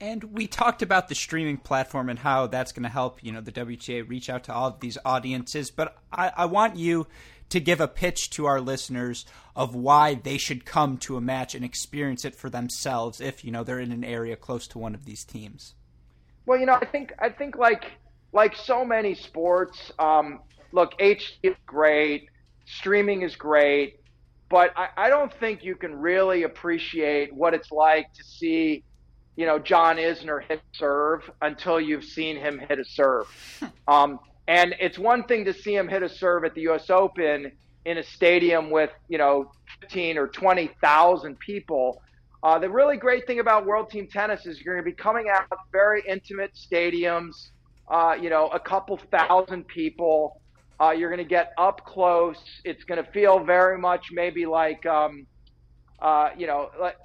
And 0.00 0.24
we 0.24 0.46
talked 0.46 0.80
about 0.80 1.08
the 1.08 1.14
streaming 1.14 1.58
platform 1.58 2.08
and 2.08 2.18
how 2.18 2.46
that's 2.46 2.72
going 2.72 2.84
to 2.84 2.88
help, 2.88 3.22
you 3.22 3.32
know, 3.32 3.42
the 3.42 3.52
WTA 3.52 4.08
reach 4.08 4.30
out 4.30 4.44
to 4.44 4.54
all 4.54 4.68
of 4.68 4.80
these 4.80 4.96
audiences. 5.04 5.70
But 5.70 5.96
I, 6.10 6.32
I, 6.34 6.44
want 6.46 6.76
you 6.76 7.06
to 7.50 7.60
give 7.60 7.82
a 7.82 7.88
pitch 7.88 8.30
to 8.30 8.46
our 8.46 8.62
listeners 8.62 9.26
of 9.54 9.74
why 9.74 10.14
they 10.14 10.38
should 10.38 10.64
come 10.64 10.96
to 10.98 11.18
a 11.18 11.20
match 11.20 11.54
and 11.54 11.62
experience 11.64 12.24
it 12.24 12.34
for 12.34 12.48
themselves 12.48 13.20
if, 13.20 13.44
you 13.44 13.50
know, 13.50 13.62
they're 13.62 13.78
in 13.78 13.92
an 13.92 14.04
area 14.04 14.36
close 14.36 14.66
to 14.68 14.78
one 14.78 14.94
of 14.94 15.04
these 15.04 15.22
teams. 15.22 15.74
Well, 16.46 16.58
you 16.58 16.64
know, 16.64 16.78
I 16.80 16.86
think 16.86 17.12
I 17.18 17.28
think 17.28 17.56
like 17.56 17.84
like 18.32 18.56
so 18.56 18.84
many 18.84 19.14
sports, 19.14 19.92
um, 19.98 20.40
look, 20.72 20.98
HD 20.98 21.28
is 21.42 21.56
great, 21.66 22.28
streaming 22.64 23.22
is 23.22 23.36
great, 23.36 24.00
but 24.48 24.72
I, 24.76 24.88
I 24.96 25.10
don't 25.10 25.32
think 25.32 25.62
you 25.62 25.74
can 25.74 25.94
really 25.94 26.44
appreciate 26.44 27.34
what 27.34 27.54
it's 27.54 27.70
like 27.70 28.12
to 28.14 28.24
see 28.24 28.84
you 29.36 29.46
know, 29.46 29.58
John 29.58 29.96
Isner 29.96 30.42
hit 30.46 30.60
serve 30.72 31.30
until 31.40 31.80
you've 31.80 32.04
seen 32.04 32.36
him 32.36 32.58
hit 32.58 32.78
a 32.78 32.84
serve. 32.84 33.26
Um, 33.88 34.20
and 34.48 34.74
it's 34.80 34.98
one 34.98 35.24
thing 35.24 35.44
to 35.44 35.54
see 35.54 35.74
him 35.74 35.88
hit 35.88 36.02
a 36.02 36.08
serve 36.08 36.44
at 36.44 36.54
the 36.54 36.62
U.S. 36.62 36.90
Open 36.90 37.52
in 37.84 37.98
a 37.98 38.02
stadium 38.02 38.70
with, 38.70 38.90
you 39.08 39.18
know, 39.18 39.50
15 39.80 40.18
or 40.18 40.28
20,000 40.28 41.38
people. 41.38 42.02
Uh, 42.42 42.58
the 42.58 42.68
really 42.68 42.96
great 42.96 43.26
thing 43.26 43.40
about 43.40 43.66
World 43.66 43.90
Team 43.90 44.08
Tennis 44.08 44.46
is 44.46 44.60
you're 44.60 44.74
going 44.74 44.84
to 44.84 44.90
be 44.90 44.96
coming 44.96 45.26
out 45.28 45.44
of 45.52 45.58
very 45.72 46.02
intimate 46.08 46.52
stadiums, 46.54 47.50
uh, 47.88 48.16
you 48.20 48.30
know, 48.30 48.48
a 48.48 48.60
couple 48.60 48.98
thousand 49.10 49.66
people. 49.68 50.40
Uh, 50.80 50.90
you're 50.90 51.10
going 51.10 51.22
to 51.22 51.28
get 51.28 51.52
up 51.58 51.84
close. 51.84 52.38
It's 52.64 52.84
going 52.84 53.02
to 53.04 53.10
feel 53.12 53.44
very 53.44 53.76
much 53.78 54.06
maybe 54.12 54.46
like, 54.46 54.84
um, 54.86 55.26
uh, 56.00 56.30
you 56.36 56.46
know, 56.46 56.70
like 56.80 56.96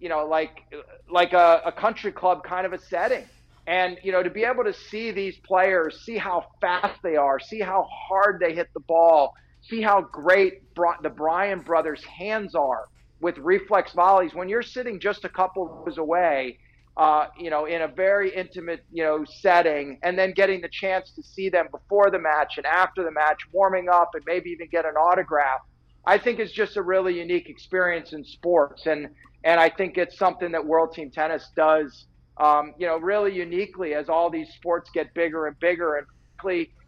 you 0.00 0.08
know, 0.08 0.26
like 0.26 0.64
like 1.10 1.32
a, 1.32 1.62
a 1.66 1.72
country 1.72 2.12
club 2.12 2.42
kind 2.44 2.66
of 2.66 2.72
a 2.72 2.78
setting. 2.78 3.24
And 3.66 3.98
you 4.02 4.12
know, 4.12 4.22
to 4.22 4.30
be 4.30 4.44
able 4.44 4.64
to 4.64 4.72
see 4.72 5.10
these 5.10 5.36
players, 5.38 6.02
see 6.04 6.16
how 6.16 6.46
fast 6.60 7.02
they 7.02 7.16
are, 7.16 7.40
see 7.40 7.60
how 7.60 7.86
hard 8.08 8.40
they 8.40 8.54
hit 8.54 8.68
the 8.74 8.80
ball, 8.80 9.34
see 9.62 9.82
how 9.82 10.02
great 10.02 10.62
the 11.02 11.10
Bryan 11.10 11.60
brothers' 11.60 12.04
hands 12.04 12.54
are 12.54 12.88
with 13.20 13.38
reflex 13.38 13.92
volleys. 13.92 14.34
When 14.34 14.48
you're 14.48 14.62
sitting 14.62 15.00
just 15.00 15.24
a 15.24 15.28
couple 15.28 15.66
rows 15.66 15.98
away, 15.98 16.58
uh, 16.96 17.26
you 17.38 17.50
know, 17.50 17.66
in 17.66 17.82
a 17.82 17.88
very 17.88 18.34
intimate, 18.34 18.84
you 18.92 19.02
know, 19.02 19.24
setting, 19.40 19.98
and 20.02 20.18
then 20.18 20.32
getting 20.32 20.60
the 20.60 20.68
chance 20.68 21.10
to 21.12 21.22
see 21.22 21.48
them 21.48 21.66
before 21.70 22.10
the 22.10 22.18
match 22.18 22.54
and 22.56 22.66
after 22.66 23.02
the 23.02 23.10
match, 23.10 23.38
warming 23.52 23.88
up, 23.88 24.10
and 24.14 24.22
maybe 24.26 24.50
even 24.50 24.68
get 24.70 24.84
an 24.84 24.94
autograph, 24.94 25.60
I 26.06 26.18
think 26.18 26.40
is 26.40 26.52
just 26.52 26.76
a 26.76 26.82
really 26.82 27.18
unique 27.18 27.48
experience 27.48 28.12
in 28.12 28.24
sports. 28.24 28.86
And 28.86 29.08
and 29.46 29.60
I 29.60 29.70
think 29.70 29.96
it's 29.96 30.18
something 30.18 30.50
that 30.52 30.66
World 30.66 30.92
Team 30.92 31.08
Tennis 31.08 31.48
does, 31.54 32.06
um, 32.36 32.74
you 32.78 32.86
know, 32.86 32.98
really 32.98 33.32
uniquely 33.32 33.94
as 33.94 34.08
all 34.08 34.28
these 34.28 34.48
sports 34.56 34.90
get 34.92 35.14
bigger 35.14 35.46
and 35.46 35.58
bigger, 35.60 35.94
and 35.94 36.06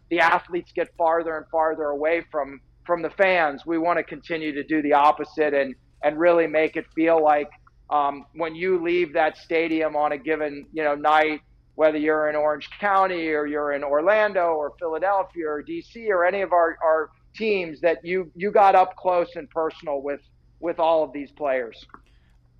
the 0.09 0.19
athletes 0.19 0.71
get 0.75 0.89
farther 0.97 1.37
and 1.37 1.45
farther 1.49 1.85
away 1.85 2.23
from 2.29 2.59
from 2.85 3.01
the 3.01 3.09
fans. 3.11 3.65
We 3.65 3.77
want 3.77 3.97
to 3.97 4.03
continue 4.03 4.53
to 4.53 4.63
do 4.63 4.81
the 4.81 4.93
opposite 4.93 5.53
and 5.53 5.73
and 6.03 6.19
really 6.19 6.47
make 6.47 6.75
it 6.75 6.85
feel 6.93 7.23
like 7.23 7.49
um, 7.89 8.25
when 8.35 8.55
you 8.55 8.83
leave 8.83 9.13
that 9.13 9.37
stadium 9.37 9.95
on 9.95 10.11
a 10.11 10.17
given 10.17 10.65
you 10.73 10.83
know 10.83 10.95
night, 10.95 11.39
whether 11.75 11.97
you're 11.97 12.29
in 12.29 12.35
Orange 12.35 12.69
County 12.77 13.29
or 13.29 13.47
you're 13.47 13.71
in 13.71 13.85
Orlando 13.85 14.47
or 14.47 14.73
Philadelphia 14.77 15.47
or 15.47 15.63
DC 15.63 16.09
or 16.09 16.25
any 16.25 16.41
of 16.41 16.51
our, 16.51 16.77
our 16.83 17.09
teams, 17.33 17.79
that 17.79 18.03
you 18.03 18.29
you 18.35 18.51
got 18.51 18.75
up 18.75 18.97
close 18.97 19.29
and 19.35 19.49
personal 19.49 20.01
with 20.01 20.21
with 20.59 20.77
all 20.77 21.05
of 21.05 21.13
these 21.13 21.31
players 21.31 21.85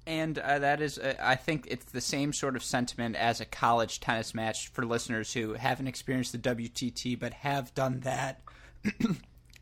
and 0.05 0.38
uh, 0.39 0.59
that 0.59 0.81
is, 0.81 0.97
uh, 0.97 1.15
I 1.21 1.35
think 1.35 1.67
it's 1.69 1.85
the 1.85 2.01
same 2.01 2.33
sort 2.33 2.55
of 2.55 2.63
sentiment 2.63 3.15
as 3.15 3.39
a 3.39 3.45
college 3.45 3.99
tennis 3.99 4.33
match 4.33 4.69
for 4.69 4.85
listeners 4.85 5.33
who 5.33 5.53
haven't 5.53 5.88
experienced 5.88 6.31
the 6.31 6.38
WTT 6.38 7.19
but 7.19 7.33
have 7.33 7.73
done 7.73 8.01
that. 8.01 8.41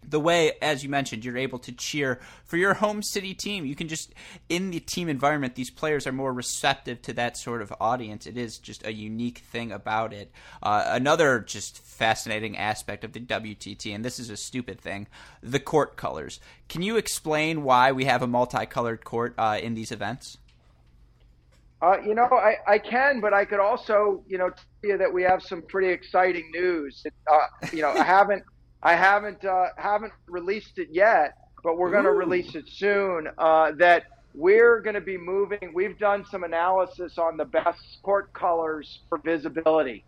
the 0.07 0.19
way, 0.19 0.53
as 0.61 0.83
you 0.83 0.89
mentioned, 0.89 1.25
you're 1.25 1.37
able 1.37 1.59
to 1.59 1.71
cheer 1.71 2.19
for 2.45 2.57
your 2.57 2.75
home 2.75 3.03
city 3.03 3.33
team. 3.33 3.65
You 3.65 3.75
can 3.75 3.87
just, 3.87 4.13
in 4.47 4.71
the 4.71 4.79
team 4.79 5.09
environment, 5.09 5.55
these 5.55 5.69
players 5.69 6.07
are 6.07 6.13
more 6.13 6.33
receptive 6.33 7.01
to 7.03 7.13
that 7.13 7.37
sort 7.37 7.61
of 7.61 7.73
audience. 7.81 8.25
It 8.25 8.37
is 8.37 8.57
just 8.57 8.85
a 8.85 8.93
unique 8.93 9.39
thing 9.39 9.71
about 9.71 10.13
it. 10.13 10.31
Uh, 10.63 10.83
another 10.87 11.39
just 11.41 11.79
fascinating 11.79 12.57
aspect 12.57 13.03
of 13.03 13.11
the 13.11 13.19
WTT, 13.19 13.93
and 13.93 14.05
this 14.05 14.17
is 14.17 14.29
a 14.29 14.37
stupid 14.37 14.79
thing, 14.79 15.07
the 15.43 15.59
court 15.59 15.97
colors. 15.97 16.39
Can 16.69 16.81
you 16.81 16.95
explain 16.95 17.63
why 17.63 17.91
we 17.91 18.05
have 18.05 18.21
a 18.21 18.27
multicolored 18.27 19.03
court 19.03 19.33
uh, 19.37 19.59
in 19.61 19.73
these 19.73 19.91
events? 19.91 20.37
Uh, 21.79 21.97
you 22.03 22.15
know, 22.15 22.23
I, 22.23 22.55
I 22.67 22.79
can, 22.79 23.19
but 23.21 23.33
I 23.33 23.45
could 23.45 23.59
also, 23.59 24.23
you 24.27 24.37
know, 24.39 24.49
tell 24.49 24.91
you 24.91 24.97
that 24.97 25.13
we 25.13 25.21
have 25.23 25.43
some 25.43 25.61
pretty 25.61 25.89
exciting 25.89 26.49
news. 26.51 27.05
Uh, 27.31 27.37
you 27.71 27.81
know, 27.81 27.89
I 27.91 28.03
haven't 28.03 28.43
I 28.87 28.95
haven't 28.95 29.43
uh, 29.43 29.65
haven't 29.75 30.13
released 30.27 30.77
it 30.77 30.87
yet, 30.93 31.33
but 31.61 31.77
we're 31.77 31.91
going 31.91 32.05
to 32.05 32.13
release 32.13 32.55
it 32.55 32.69
soon. 32.69 33.27
Uh, 33.37 33.73
that 33.79 34.03
we're 34.33 34.79
going 34.79 34.93
to 34.93 35.01
be 35.01 35.17
moving. 35.17 35.73
We've 35.73 35.99
done 35.99 36.23
some 36.31 36.45
analysis 36.45 37.17
on 37.17 37.35
the 37.35 37.43
best 37.43 37.81
court 38.01 38.31
colors 38.31 39.01
for 39.09 39.17
visibility, 39.17 40.05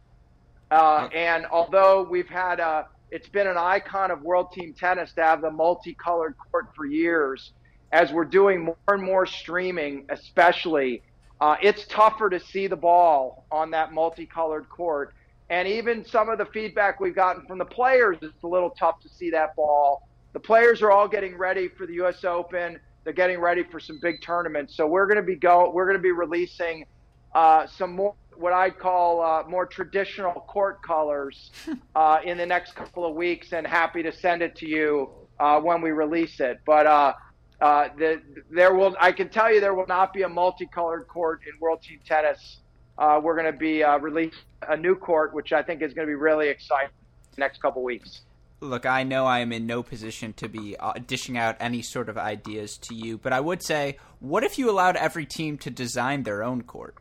uh, 0.71 1.09
and 1.13 1.45
although 1.51 2.07
we've 2.09 2.29
had 2.29 2.61
a, 2.61 2.87
it's 3.11 3.27
been 3.27 3.47
an 3.47 3.57
icon 3.57 4.11
of 4.11 4.21
world 4.21 4.53
team 4.53 4.73
tennis 4.73 5.11
to 5.15 5.23
have 5.23 5.41
the 5.41 5.51
multicolored 5.51 6.35
court 6.49 6.67
for 6.73 6.85
years. 6.85 7.51
As 7.91 8.13
we're 8.13 8.23
doing 8.23 8.63
more 8.63 8.77
and 8.87 9.03
more 9.03 9.25
streaming, 9.25 10.05
especially, 10.07 11.01
uh, 11.41 11.57
it's 11.61 11.85
tougher 11.87 12.29
to 12.29 12.39
see 12.39 12.67
the 12.67 12.77
ball 12.77 13.45
on 13.51 13.71
that 13.71 13.91
multicolored 13.91 14.69
court 14.69 15.13
and 15.49 15.67
even 15.67 16.05
some 16.05 16.29
of 16.29 16.37
the 16.37 16.45
feedback 16.45 16.99
we've 16.99 17.15
gotten 17.15 17.45
from 17.45 17.57
the 17.57 17.65
players, 17.65 18.17
it's 18.21 18.43
a 18.43 18.47
little 18.47 18.69
tough 18.71 18.99
to 19.01 19.09
see 19.09 19.31
that 19.31 19.55
ball. 19.55 20.07
The 20.33 20.39
players 20.39 20.81
are 20.81 20.91
all 20.91 21.07
getting 21.07 21.37
ready 21.37 21.67
for 21.67 21.87
the 21.87 21.93
U.S. 21.95 22.23
Open. 22.23 22.79
They're 23.03 23.13
getting 23.13 23.39
ready 23.39 23.63
for 23.63 23.79
some 23.79 23.99
big 24.01 24.21
tournaments. 24.21 24.75
So 24.75 24.85
we're 24.85 25.07
going 25.07 25.17
to 25.17 25.23
be 25.23 25.35
go. 25.35 25.71
We're 25.73 25.85
going 25.85 25.97
to 25.97 26.03
be 26.03 26.11
releasing 26.11 26.85
uh, 27.33 27.65
some 27.65 27.95
more 27.95 28.15
what 28.35 28.53
I'd 28.53 28.79
call 28.79 29.21
uh, 29.21 29.43
more 29.49 29.65
traditional 29.65 30.31
court 30.31 30.81
colors 30.81 31.51
uh, 31.95 32.19
in 32.23 32.37
the 32.37 32.45
next 32.45 32.73
couple 32.73 33.05
of 33.05 33.15
weeks, 33.15 33.51
and 33.51 33.67
happy 33.67 34.01
to 34.03 34.13
send 34.13 34.41
it 34.41 34.55
to 34.57 34.67
you 34.67 35.09
uh, 35.39 35.59
when 35.59 35.81
we 35.81 35.91
release 35.91 36.39
it. 36.39 36.59
But 36.65 36.87
uh, 36.87 37.13
uh, 37.59 37.89
the, 37.97 38.21
there 38.49 38.73
will, 38.73 38.95
I 38.99 39.11
can 39.11 39.29
tell 39.29 39.53
you, 39.53 39.59
there 39.59 39.73
will 39.73 39.87
not 39.87 40.13
be 40.13 40.21
a 40.21 40.29
multicolored 40.29 41.07
court 41.07 41.41
in 41.45 41.59
World 41.59 41.81
Team 41.81 41.99
Tennis 42.05 42.59
uh, 42.99 43.19
we're 43.23 43.35
going 43.35 43.51
to 43.51 43.57
be 43.57 43.83
uh, 43.83 43.97
releasing 43.97 44.37
a 44.67 44.77
new 44.77 44.93
court, 44.93 45.33
which 45.33 45.53
I 45.53 45.63
think 45.63 45.81
is 45.81 45.93
going 45.93 46.05
to 46.05 46.11
be 46.11 46.15
really 46.15 46.49
exciting 46.49 46.91
next 47.37 47.61
couple 47.61 47.81
weeks. 47.81 48.21
Look, 48.59 48.85
I 48.85 49.03
know 49.03 49.25
I 49.25 49.39
am 49.39 49.53
in 49.53 49.65
no 49.65 49.81
position 49.81 50.33
to 50.33 50.49
be 50.49 50.75
uh, 50.77 50.93
dishing 51.07 51.37
out 51.37 51.55
any 51.61 51.81
sort 51.81 52.09
of 52.09 52.17
ideas 52.17 52.77
to 52.79 52.93
you, 52.93 53.17
but 53.17 53.31
I 53.31 53.39
would 53.39 53.63
say, 53.63 53.97
what 54.19 54.43
if 54.43 54.59
you 54.59 54.69
allowed 54.69 54.97
every 54.97 55.25
team 55.25 55.57
to 55.59 55.69
design 55.69 56.23
their 56.23 56.43
own 56.43 56.63
court? 56.63 56.95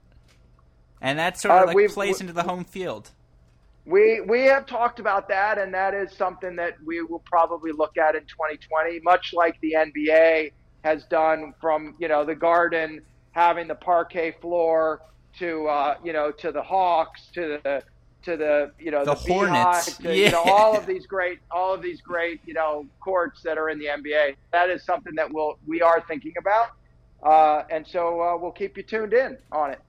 And 1.00 1.18
that 1.18 1.40
sort 1.40 1.62
of 1.62 1.68
uh, 1.70 1.72
like 1.72 1.90
plays 1.90 2.20
into 2.20 2.32
the 2.32 2.44
home 2.44 2.64
field. 2.64 3.10
We 3.84 4.20
we 4.20 4.44
have 4.44 4.66
talked 4.66 5.00
about 5.00 5.28
that, 5.28 5.58
and 5.58 5.74
that 5.74 5.94
is 5.94 6.12
something 6.12 6.54
that 6.56 6.74
we 6.84 7.02
will 7.02 7.22
probably 7.24 7.72
look 7.72 7.96
at 7.96 8.14
in 8.14 8.22
2020, 8.22 9.00
much 9.00 9.32
like 9.32 9.60
the 9.60 9.74
NBA 9.78 10.52
has 10.84 11.04
done 11.04 11.54
from 11.60 11.96
you 11.98 12.06
know 12.06 12.24
the 12.24 12.34
Garden 12.34 13.00
having 13.32 13.66
the 13.66 13.74
parquet 13.74 14.32
floor 14.40 15.00
to 15.38 15.66
uh, 15.66 15.96
you 16.04 16.12
know 16.12 16.30
to 16.30 16.52
the 16.52 16.62
Hawks 16.62 17.28
to 17.34 17.60
the 17.62 17.82
to 18.22 18.36
the 18.36 18.72
you 18.78 18.90
know 18.90 19.04
the, 19.04 19.14
the 19.14 19.20
Hornets, 19.20 19.96
to, 19.98 20.14
yeah. 20.14 20.26
you 20.26 20.30
know 20.30 20.42
all 20.42 20.76
of 20.76 20.86
these 20.92 21.06
great 21.06 21.38
all 21.50 21.74
of 21.74 21.82
these 21.82 22.00
great 22.00 22.40
you 22.44 22.54
know 22.54 22.86
courts 23.00 23.42
that 23.42 23.58
are 23.58 23.70
in 23.70 23.78
the 23.78 23.86
NBA. 23.86 24.36
That 24.52 24.70
is 24.70 24.84
something 24.84 25.14
that 25.16 25.32
we'll 25.32 25.58
we 25.66 25.82
are 25.82 26.00
thinking 26.06 26.34
about, 26.38 26.70
uh, 27.22 27.64
and 27.70 27.86
so 27.86 28.20
uh, 28.20 28.36
we'll 28.36 28.52
keep 28.52 28.76
you 28.76 28.82
tuned 28.82 29.12
in 29.12 29.38
on 29.52 29.70
it. 29.70 29.80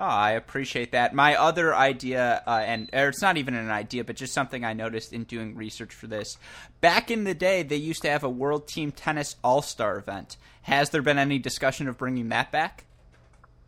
Oh, 0.00 0.02
I 0.02 0.32
appreciate 0.32 0.92
that. 0.92 1.12
My 1.12 1.34
other 1.34 1.74
idea, 1.74 2.40
uh, 2.46 2.62
and 2.64 2.88
it's 2.92 3.20
not 3.20 3.36
even 3.36 3.54
an 3.54 3.68
idea, 3.68 4.04
but 4.04 4.14
just 4.14 4.32
something 4.32 4.64
I 4.64 4.72
noticed 4.72 5.12
in 5.12 5.24
doing 5.24 5.56
research 5.56 5.92
for 5.92 6.06
this. 6.06 6.38
Back 6.80 7.10
in 7.10 7.24
the 7.24 7.34
day, 7.34 7.64
they 7.64 7.76
used 7.76 8.02
to 8.02 8.10
have 8.10 8.22
a 8.22 8.28
World 8.28 8.68
Team 8.68 8.92
Tennis 8.92 9.34
All 9.42 9.60
Star 9.60 9.98
event. 9.98 10.36
Has 10.62 10.90
there 10.90 11.02
been 11.02 11.18
any 11.18 11.40
discussion 11.40 11.88
of 11.88 11.98
bringing 11.98 12.28
that 12.28 12.52
back? 12.52 12.84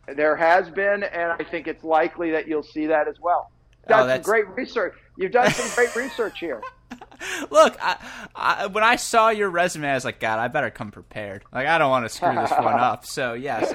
There 0.07 0.35
has 0.35 0.69
been, 0.69 1.03
and 1.03 1.31
I 1.31 1.43
think 1.43 1.67
it's 1.67 1.83
likely 1.83 2.31
that 2.31 2.47
you'll 2.47 2.63
see 2.63 2.87
that 2.87 3.07
as 3.07 3.19
well. 3.19 3.51
That's, 3.87 4.03
oh, 4.03 4.07
that's... 4.07 4.25
great 4.25 4.47
research. 4.49 4.95
You've 5.17 5.31
done 5.31 5.51
some 5.51 5.69
great 5.75 5.95
research 5.95 6.39
here. 6.39 6.61
Look, 7.51 7.77
I, 7.81 7.97
I, 8.35 8.65
when 8.67 8.83
I 8.83 8.95
saw 8.95 9.29
your 9.29 9.49
resume, 9.49 9.89
I 9.89 9.93
was 9.93 10.03
like, 10.03 10.19
God, 10.19 10.39
I 10.39 10.47
better 10.47 10.71
come 10.71 10.91
prepared. 10.91 11.43
Like, 11.51 11.67
I 11.67 11.77
don't 11.77 11.89
want 11.89 12.05
to 12.05 12.09
screw 12.09 12.33
this 12.33 12.49
one 12.51 12.79
up. 12.79 13.05
So, 13.05 13.33
yes. 13.33 13.73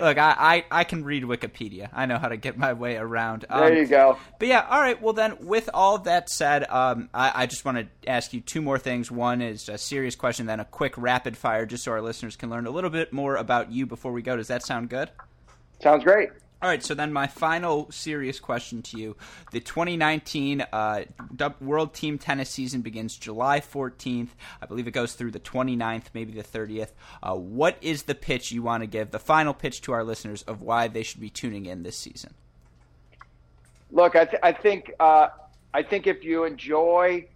look, 0.00 0.18
I, 0.18 0.34
I, 0.38 0.64
I, 0.70 0.84
can 0.84 1.04
read 1.04 1.24
Wikipedia. 1.24 1.88
I 1.92 2.06
know 2.06 2.18
how 2.18 2.28
to 2.28 2.36
get 2.36 2.56
my 2.56 2.74
way 2.74 2.96
around. 2.96 3.44
Um, 3.50 3.60
there 3.60 3.76
you 3.76 3.86
go. 3.86 4.18
But 4.38 4.48
yeah, 4.48 4.66
all 4.70 4.80
right. 4.80 5.00
Well, 5.00 5.14
then, 5.14 5.36
with 5.40 5.68
all 5.74 5.98
that 5.98 6.30
said, 6.30 6.64
um, 6.70 7.08
I, 7.12 7.42
I 7.42 7.46
just 7.46 7.64
want 7.64 7.78
to 7.78 8.08
ask 8.08 8.32
you 8.32 8.40
two 8.40 8.62
more 8.62 8.78
things. 8.78 9.10
One 9.10 9.42
is 9.42 9.68
a 9.68 9.78
serious 9.78 10.14
question, 10.14 10.46
then 10.46 10.60
a 10.60 10.64
quick 10.64 10.96
rapid 10.96 11.36
fire, 11.36 11.66
just 11.66 11.84
so 11.84 11.92
our 11.92 12.00
listeners 12.00 12.36
can 12.36 12.50
learn 12.50 12.66
a 12.66 12.70
little 12.70 12.90
bit 12.90 13.12
more 13.12 13.34
about 13.36 13.72
you 13.72 13.86
before 13.86 14.12
we 14.12 14.22
go. 14.22 14.36
Does 14.36 14.48
that 14.48 14.64
sound 14.64 14.90
good? 14.90 15.10
Sounds 15.80 16.04
great. 16.04 16.30
All 16.62 16.70
right, 16.70 16.82
so 16.82 16.94
then 16.94 17.12
my 17.12 17.26
final 17.26 17.90
serious 17.90 18.40
question 18.40 18.80
to 18.82 18.98
you. 18.98 19.16
The 19.52 19.60
2019 19.60 20.62
uh, 20.72 21.04
World 21.60 21.92
Team 21.92 22.18
Tennis 22.18 22.48
season 22.48 22.80
begins 22.80 23.16
July 23.16 23.60
14th. 23.60 24.30
I 24.62 24.66
believe 24.66 24.88
it 24.88 24.92
goes 24.92 25.12
through 25.12 25.32
the 25.32 25.40
29th, 25.40 26.04
maybe 26.14 26.32
the 26.32 26.42
30th. 26.42 26.92
Uh, 27.22 27.34
what 27.34 27.76
is 27.82 28.04
the 28.04 28.14
pitch 28.14 28.52
you 28.52 28.62
want 28.62 28.82
to 28.82 28.86
give, 28.86 29.10
the 29.10 29.18
final 29.18 29.52
pitch 29.52 29.82
to 29.82 29.92
our 29.92 30.02
listeners 30.02 30.42
of 30.44 30.62
why 30.62 30.88
they 30.88 31.02
should 31.02 31.20
be 31.20 31.28
tuning 31.28 31.66
in 31.66 31.82
this 31.82 31.96
season? 31.96 32.32
Look, 33.90 34.16
I, 34.16 34.24
th- 34.24 34.40
I 34.42 34.52
think 34.52 34.92
uh, 34.98 35.28
I 35.72 35.82
think 35.82 36.06
if 36.06 36.24
you 36.24 36.44
enjoy 36.44 37.26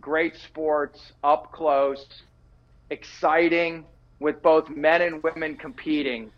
great 0.00 0.36
sports 0.36 1.12
up 1.24 1.50
close, 1.50 2.06
exciting, 2.90 3.84
with 4.20 4.42
both 4.42 4.68
men 4.68 5.02
and 5.02 5.22
women 5.22 5.56
competing, 5.56 6.30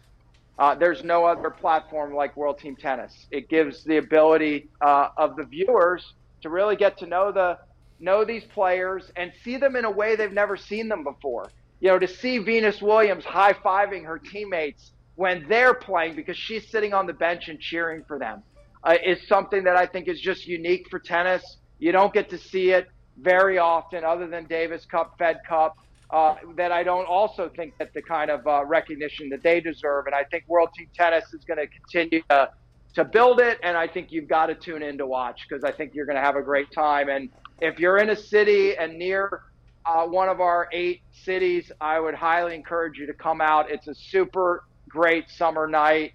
uh, 0.58 0.74
there's 0.74 1.04
no 1.04 1.24
other 1.24 1.50
platform 1.50 2.14
like 2.14 2.36
World 2.36 2.58
Team 2.58 2.76
Tennis. 2.76 3.26
It 3.30 3.48
gives 3.48 3.84
the 3.84 3.98
ability 3.98 4.68
uh, 4.80 5.08
of 5.16 5.36
the 5.36 5.44
viewers 5.44 6.14
to 6.42 6.50
really 6.50 6.76
get 6.76 6.98
to 6.98 7.06
know 7.06 7.32
the 7.32 7.58
know 8.00 8.24
these 8.24 8.44
players 8.44 9.10
and 9.16 9.32
see 9.42 9.56
them 9.56 9.76
in 9.76 9.84
a 9.84 9.90
way 9.90 10.16
they've 10.16 10.32
never 10.32 10.56
seen 10.56 10.88
them 10.88 11.04
before. 11.04 11.50
You 11.80 11.88
know, 11.88 11.98
to 11.98 12.08
see 12.08 12.38
Venus 12.38 12.82
Williams 12.82 13.24
high 13.24 13.52
fiving 13.52 14.04
her 14.04 14.18
teammates 14.18 14.90
when 15.14 15.46
they're 15.48 15.74
playing 15.74 16.16
because 16.16 16.36
she's 16.36 16.68
sitting 16.70 16.92
on 16.92 17.06
the 17.06 17.12
bench 17.12 17.48
and 17.48 17.60
cheering 17.60 18.04
for 18.06 18.18
them 18.18 18.42
uh, 18.84 18.94
is 19.04 19.26
something 19.26 19.64
that 19.64 19.76
I 19.76 19.86
think 19.86 20.08
is 20.08 20.20
just 20.20 20.46
unique 20.46 20.88
for 20.90 20.98
tennis. 20.98 21.42
You 21.78 21.92
don't 21.92 22.12
get 22.12 22.30
to 22.30 22.38
see 22.38 22.70
it 22.70 22.88
very 23.20 23.58
often, 23.58 24.04
other 24.04 24.26
than 24.28 24.46
Davis 24.46 24.84
Cup, 24.86 25.16
Fed 25.18 25.38
Cup 25.48 25.76
uh, 26.10 26.36
that 26.56 26.72
I 26.72 26.82
don't 26.82 27.06
also 27.06 27.50
think 27.54 27.76
that 27.78 27.92
the 27.92 28.02
kind 28.02 28.30
of 28.30 28.46
uh, 28.46 28.64
recognition 28.64 29.28
that 29.30 29.42
they 29.42 29.60
deserve. 29.60 30.06
And 30.06 30.14
I 30.14 30.24
think 30.24 30.44
World 30.48 30.70
Team 30.76 30.88
Tennis 30.94 31.32
is 31.34 31.44
going 31.44 31.58
to 31.58 31.66
continue 31.66 32.22
to, 32.30 32.50
to 32.94 33.04
build 33.04 33.40
it. 33.40 33.58
And 33.62 33.76
I 33.76 33.86
think 33.86 34.10
you've 34.10 34.28
got 34.28 34.46
to 34.46 34.54
tune 34.54 34.82
in 34.82 34.96
to 34.98 35.06
watch 35.06 35.46
because 35.48 35.64
I 35.64 35.72
think 35.72 35.94
you're 35.94 36.06
going 36.06 36.16
to 36.16 36.22
have 36.22 36.36
a 36.36 36.42
great 36.42 36.70
time. 36.72 37.08
And 37.10 37.28
if 37.60 37.78
you're 37.78 37.98
in 37.98 38.10
a 38.10 38.16
city 38.16 38.76
and 38.76 38.98
near 38.98 39.42
uh, 39.84 40.06
one 40.06 40.28
of 40.28 40.40
our 40.40 40.68
eight 40.72 41.02
cities, 41.12 41.70
I 41.80 42.00
would 42.00 42.14
highly 42.14 42.54
encourage 42.54 42.96
you 42.98 43.06
to 43.06 43.14
come 43.14 43.40
out. 43.42 43.70
It's 43.70 43.88
a 43.88 43.94
super 43.94 44.64
great 44.88 45.28
summer 45.28 45.66
night. 45.66 46.12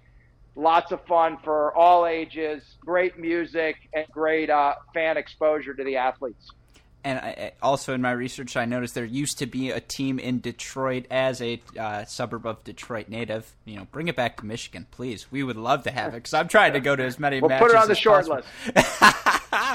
Lots 0.56 0.92
of 0.92 1.04
fun 1.06 1.38
for 1.42 1.76
all 1.76 2.06
ages, 2.06 2.62
great 2.80 3.18
music, 3.18 3.76
and 3.92 4.06
great 4.12 4.50
uh, 4.50 4.74
fan 4.92 5.16
exposure 5.16 5.74
to 5.74 5.84
the 5.84 5.96
athletes 5.96 6.50
and 7.04 7.18
I, 7.18 7.52
also 7.62 7.92
in 7.92 8.00
my 8.00 8.12
research, 8.12 8.56
I 8.56 8.64
noticed 8.64 8.94
there 8.94 9.04
used 9.04 9.38
to 9.38 9.46
be 9.46 9.70
a 9.70 9.80
team 9.80 10.18
in 10.18 10.40
Detroit 10.40 11.06
as 11.10 11.42
a 11.42 11.60
uh, 11.78 12.04
suburb 12.06 12.46
of 12.46 12.64
Detroit 12.64 13.08
native. 13.08 13.54
You 13.66 13.76
know, 13.76 13.86
bring 13.92 14.08
it 14.08 14.16
back 14.16 14.38
to 14.38 14.46
Michigan, 14.46 14.86
please. 14.90 15.30
We 15.30 15.42
would 15.42 15.56
love 15.56 15.82
to 15.84 15.90
have 15.90 16.14
it 16.14 16.16
because 16.16 16.34
I'm 16.34 16.48
trying 16.48 16.72
to 16.72 16.80
go 16.80 16.96
to 16.96 17.04
as 17.04 17.18
many. 17.18 17.40
We'll 17.40 17.50
matches 17.50 17.66
put 17.66 17.76
it 17.76 17.82
on 17.82 17.88
the 17.88 17.94
short 17.94 18.26
possible. 18.26 18.42
list. 18.74 19.14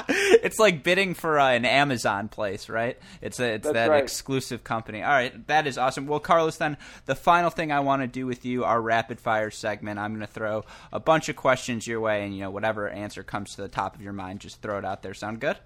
it's 0.42 0.58
like 0.58 0.82
bidding 0.82 1.14
for 1.14 1.38
uh, 1.38 1.50
an 1.50 1.64
Amazon 1.64 2.28
place, 2.28 2.68
right? 2.68 2.98
It's 3.22 3.38
a, 3.38 3.54
it's 3.54 3.64
That's 3.64 3.74
that 3.74 3.90
right. 3.90 4.02
exclusive 4.02 4.64
company. 4.64 5.02
All 5.02 5.10
right, 5.10 5.46
that 5.46 5.68
is 5.68 5.78
awesome. 5.78 6.06
Well, 6.06 6.20
Carlos, 6.20 6.56
then 6.56 6.76
the 7.06 7.14
final 7.14 7.50
thing 7.50 7.70
I 7.70 7.80
want 7.80 8.02
to 8.02 8.08
do 8.08 8.26
with 8.26 8.44
you, 8.44 8.64
our 8.64 8.80
rapid 8.80 9.20
fire 9.20 9.50
segment. 9.50 9.98
I'm 10.00 10.10
going 10.12 10.26
to 10.26 10.32
throw 10.32 10.64
a 10.92 10.98
bunch 10.98 11.28
of 11.28 11.36
questions 11.36 11.86
your 11.86 12.00
way, 12.00 12.24
and 12.24 12.34
you 12.34 12.40
know, 12.40 12.50
whatever 12.50 12.88
answer 12.88 13.22
comes 13.22 13.54
to 13.54 13.62
the 13.62 13.68
top 13.68 13.94
of 13.94 14.02
your 14.02 14.12
mind, 14.12 14.40
just 14.40 14.60
throw 14.60 14.78
it 14.78 14.84
out 14.84 15.02
there. 15.02 15.14
Sound 15.14 15.40
good? 15.40 15.58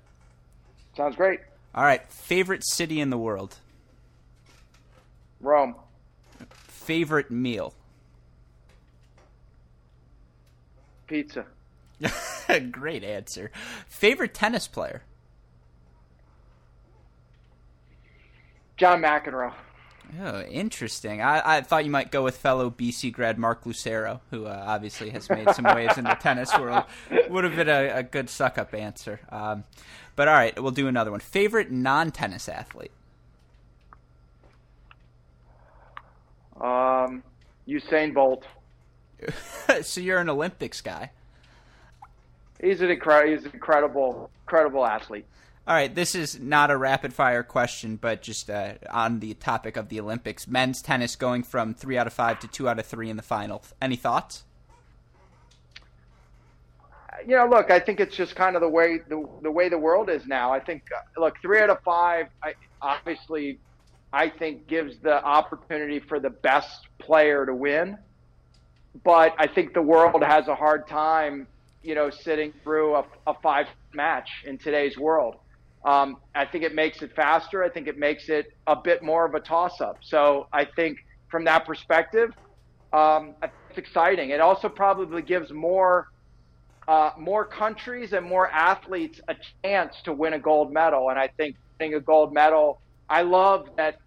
Sounds 0.97 1.17
great. 1.17 1.41
All 1.75 1.83
right, 1.85 2.07
favorite 2.11 2.65
city 2.65 3.01
in 3.01 3.11
the 3.11 3.19
world? 3.19 3.57
Rome. 5.41 5.75
Favorite 6.51 7.31
meal? 7.31 7.75
Pizza. 11.07 11.47
Great 12.71 13.03
answer. 13.03 13.51
Favorite 13.89 14.35
tennis 14.35 14.69
player? 14.69 15.03
John 18.77 19.03
McEnroe. 19.03 19.53
Oh, 20.21 20.43
interesting. 20.43 21.23
I, 21.23 21.57
I 21.57 21.61
thought 21.63 21.85
you 21.85 21.91
might 21.91 22.11
go 22.13 22.23
with 22.23 22.37
fellow 22.37 22.71
BC 22.71 23.13
grad 23.13 23.39
Mark 23.39 23.67
Lucero, 23.67 24.21
who 24.31 24.47
uh, 24.47 24.65
obviously 24.67 25.11
has 25.11 25.29
made 25.29 25.51
some 25.55 25.65
waves 25.65 25.99
in 25.99 26.05
the 26.05 26.15
tennis 26.15 26.57
world. 26.59 26.85
Would 27.31 27.45
have 27.45 27.57
been 27.57 27.69
a, 27.69 27.99
a 27.99 28.03
good 28.03 28.29
suck 28.29 28.59
up 28.59 28.75
answer. 28.75 29.21
Um, 29.31 29.65
but 30.17 30.29
all 30.29 30.35
right, 30.35 30.61
we'll 30.61 30.73
do 30.73 30.89
another 30.89 31.11
one. 31.11 31.21
Favorite 31.21 31.71
non 31.71 32.11
tennis 32.11 32.49
athlete? 32.49 32.93
Um, 36.61 37.23
Usain 37.69 38.15
Bolt. 38.15 38.45
so 39.83 40.01
you're 40.01 40.19
an 40.19 40.29
Olympics 40.29 40.81
guy. 40.81 41.11
He's 42.61 42.81
an 42.81 42.91
incredible, 42.91 43.35
he's 43.35 43.45
an 43.45 43.53
incredible, 43.53 44.31
incredible 44.45 44.87
athlete. 44.87 45.27
All 45.67 45.75
right, 45.75 45.95
this 45.95 46.15
is 46.15 46.39
not 46.39 46.71
a 46.71 46.77
rapid 46.77 47.15
fire 47.15 47.43
question, 47.43 47.97
but 47.97 48.21
just 48.21 48.51
uh, 48.51 48.75
on 48.91 49.21
the 49.21 49.33
topic 49.35 49.79
of 49.79 49.89
the 49.89 49.99
Olympics. 49.99 50.47
Men's 50.47 50.83
tennis 50.83 51.17
going 51.17 51.43
from 51.43 51.73
three 51.73 51.97
out 51.97 52.07
of 52.07 52.13
five 52.13 52.39
to 52.41 52.49
two 52.49 52.69
out 52.69 52.79
of 52.79 52.85
three 52.85 53.09
in 53.09 53.17
the 53.17 53.23
final. 53.23 53.63
Any 53.81 53.97
thoughts? 53.97 54.45
You 57.27 57.37
know, 57.37 57.47
look, 57.47 57.71
I 57.71 57.81
think 57.81 58.01
it's 58.01 58.15
just 58.15 58.37
kind 58.37 58.55
of 58.55 58.63
the 58.63 58.69
way 58.69 58.99
the, 59.09 59.27
the 59.43 59.51
way 59.51 59.69
the 59.69 59.79
world 59.79 60.11
is 60.11 60.27
now. 60.27 60.53
I 60.53 60.61
think, 60.61 60.83
uh, 60.95 61.21
look, 61.21 61.35
three 61.41 61.61
out 61.61 61.71
of 61.71 61.79
five, 61.83 62.27
I, 62.43 62.55
obviously, 62.83 63.59
I 64.13 64.29
think 64.29 64.67
gives 64.67 64.99
the 64.99 65.25
opportunity 65.25 66.01
for 66.01 66.21
the 66.21 66.31
best 66.31 66.87
player 66.99 67.47
to 67.47 67.55
win. 67.55 67.97
But 69.03 69.35
I 69.39 69.47
think 69.47 69.75
the 69.75 69.83
world 69.83 70.23
has 70.23 70.49
a 70.49 70.55
hard 70.55 70.87
time, 70.87 71.47
you 71.83 71.95
know, 71.95 72.11
sitting 72.11 72.53
through 72.63 72.97
a, 72.97 73.05
a 73.27 73.35
five 73.43 73.67
match 73.93 74.29
in 74.47 74.59
today's 74.59 74.99
world. 74.99 75.37
Um, 75.85 76.19
I 76.35 76.45
think 76.47 76.65
it 76.65 76.75
makes 76.75 77.03
it 77.03 77.15
faster. 77.15 77.63
I 77.63 77.69
think 77.69 77.89
it 77.89 77.99
makes 77.99 78.29
it 78.29 78.53
a 78.67 78.77
bit 78.77 79.03
more 79.03 79.27
of 79.27 79.35
a 79.35 79.41
toss 79.41 79.81
up. 79.81 79.99
So 80.01 80.47
I 80.53 80.65
think 80.65 80.99
from 81.31 81.45
that 81.45 81.67
perspective, 81.67 82.31
um, 82.93 83.35
it's 83.43 83.79
exciting. 83.79 84.31
It 84.31 84.41
also 84.41 84.69
probably 84.69 85.23
gives 85.23 85.53
more 85.53 86.09
uh, 86.87 87.11
more 87.19 87.45
countries 87.45 88.13
and 88.13 88.27
more 88.27 88.51
athletes 88.51 89.21
a 89.29 89.35
chance 89.63 89.97
to 90.05 90.13
win 90.13 90.35
a 90.35 90.39
gold 90.39 90.73
medal. 90.73 91.11
And 91.11 91.19
I 91.19 91.29
think 91.29 91.57
winning 91.79 91.95
a 91.95 92.01
gold 92.01 92.33
medal, 92.33 92.81
I 93.09 93.23
love 93.23 93.69
that 93.77 93.99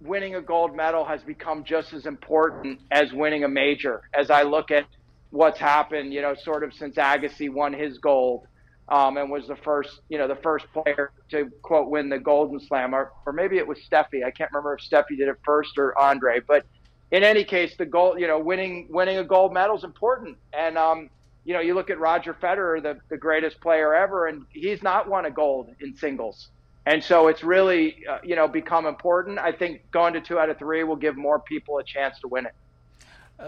winning 0.00 0.34
a 0.34 0.40
gold 0.40 0.76
medal 0.76 1.04
has 1.04 1.22
become 1.22 1.64
just 1.64 1.92
as 1.92 2.06
important 2.06 2.80
as 2.90 3.12
winning 3.12 3.44
a 3.44 3.48
major. 3.48 4.02
As 4.14 4.30
I 4.30 4.42
look 4.42 4.70
at 4.70 4.84
what's 5.30 5.58
happened, 5.58 6.12
you 6.12 6.22
know, 6.22 6.34
sort 6.34 6.62
of 6.62 6.72
since 6.72 6.96
Agassi 6.96 7.50
won 7.52 7.72
his 7.72 7.98
gold 7.98 8.46
um, 8.88 9.16
and 9.16 9.30
was 9.30 9.46
the 9.46 9.56
first, 9.56 10.00
you 10.08 10.18
know, 10.18 10.28
the 10.28 10.36
first 10.36 10.66
player 10.72 11.10
to 11.30 11.50
quote 11.62 11.90
win 11.90 12.08
the 12.08 12.18
Golden 12.18 12.60
Slam, 12.60 12.94
or, 12.94 13.12
or 13.26 13.32
maybe 13.32 13.58
it 13.58 13.66
was 13.66 13.78
Steffi. 13.90 14.24
I 14.24 14.30
can't 14.30 14.50
remember 14.52 14.74
if 14.74 14.80
Steffi 14.88 15.16
did 15.16 15.28
it 15.28 15.36
first 15.44 15.78
or 15.78 15.98
Andre, 15.98 16.40
but 16.46 16.64
in 17.10 17.22
any 17.22 17.44
case, 17.44 17.74
the 17.78 17.86
gold, 17.86 18.20
you 18.20 18.26
know, 18.26 18.38
winning 18.38 18.86
winning 18.90 19.18
a 19.18 19.24
gold 19.24 19.52
medal 19.52 19.76
is 19.76 19.84
important. 19.84 20.36
And 20.52 20.76
um, 20.78 21.10
you 21.48 21.54
know, 21.54 21.60
you 21.60 21.72
look 21.72 21.88
at 21.88 21.98
Roger 21.98 22.34
Federer, 22.34 22.82
the 22.82 23.00
the 23.08 23.16
greatest 23.16 23.58
player 23.62 23.94
ever, 23.94 24.26
and 24.26 24.44
he's 24.50 24.82
not 24.82 25.08
won 25.08 25.24
a 25.24 25.30
gold 25.30 25.70
in 25.80 25.96
singles. 25.96 26.50
And 26.84 27.02
so 27.02 27.28
it's 27.28 27.42
really, 27.42 28.04
uh, 28.06 28.18
you 28.22 28.36
know, 28.36 28.46
become 28.46 28.84
important. 28.84 29.38
I 29.38 29.52
think 29.52 29.90
going 29.90 30.12
to 30.12 30.20
two 30.20 30.38
out 30.38 30.50
of 30.50 30.58
three 30.58 30.84
will 30.84 30.96
give 30.96 31.16
more 31.16 31.40
people 31.40 31.78
a 31.78 31.84
chance 31.84 32.20
to 32.20 32.28
win 32.28 32.44
it. 32.44 32.52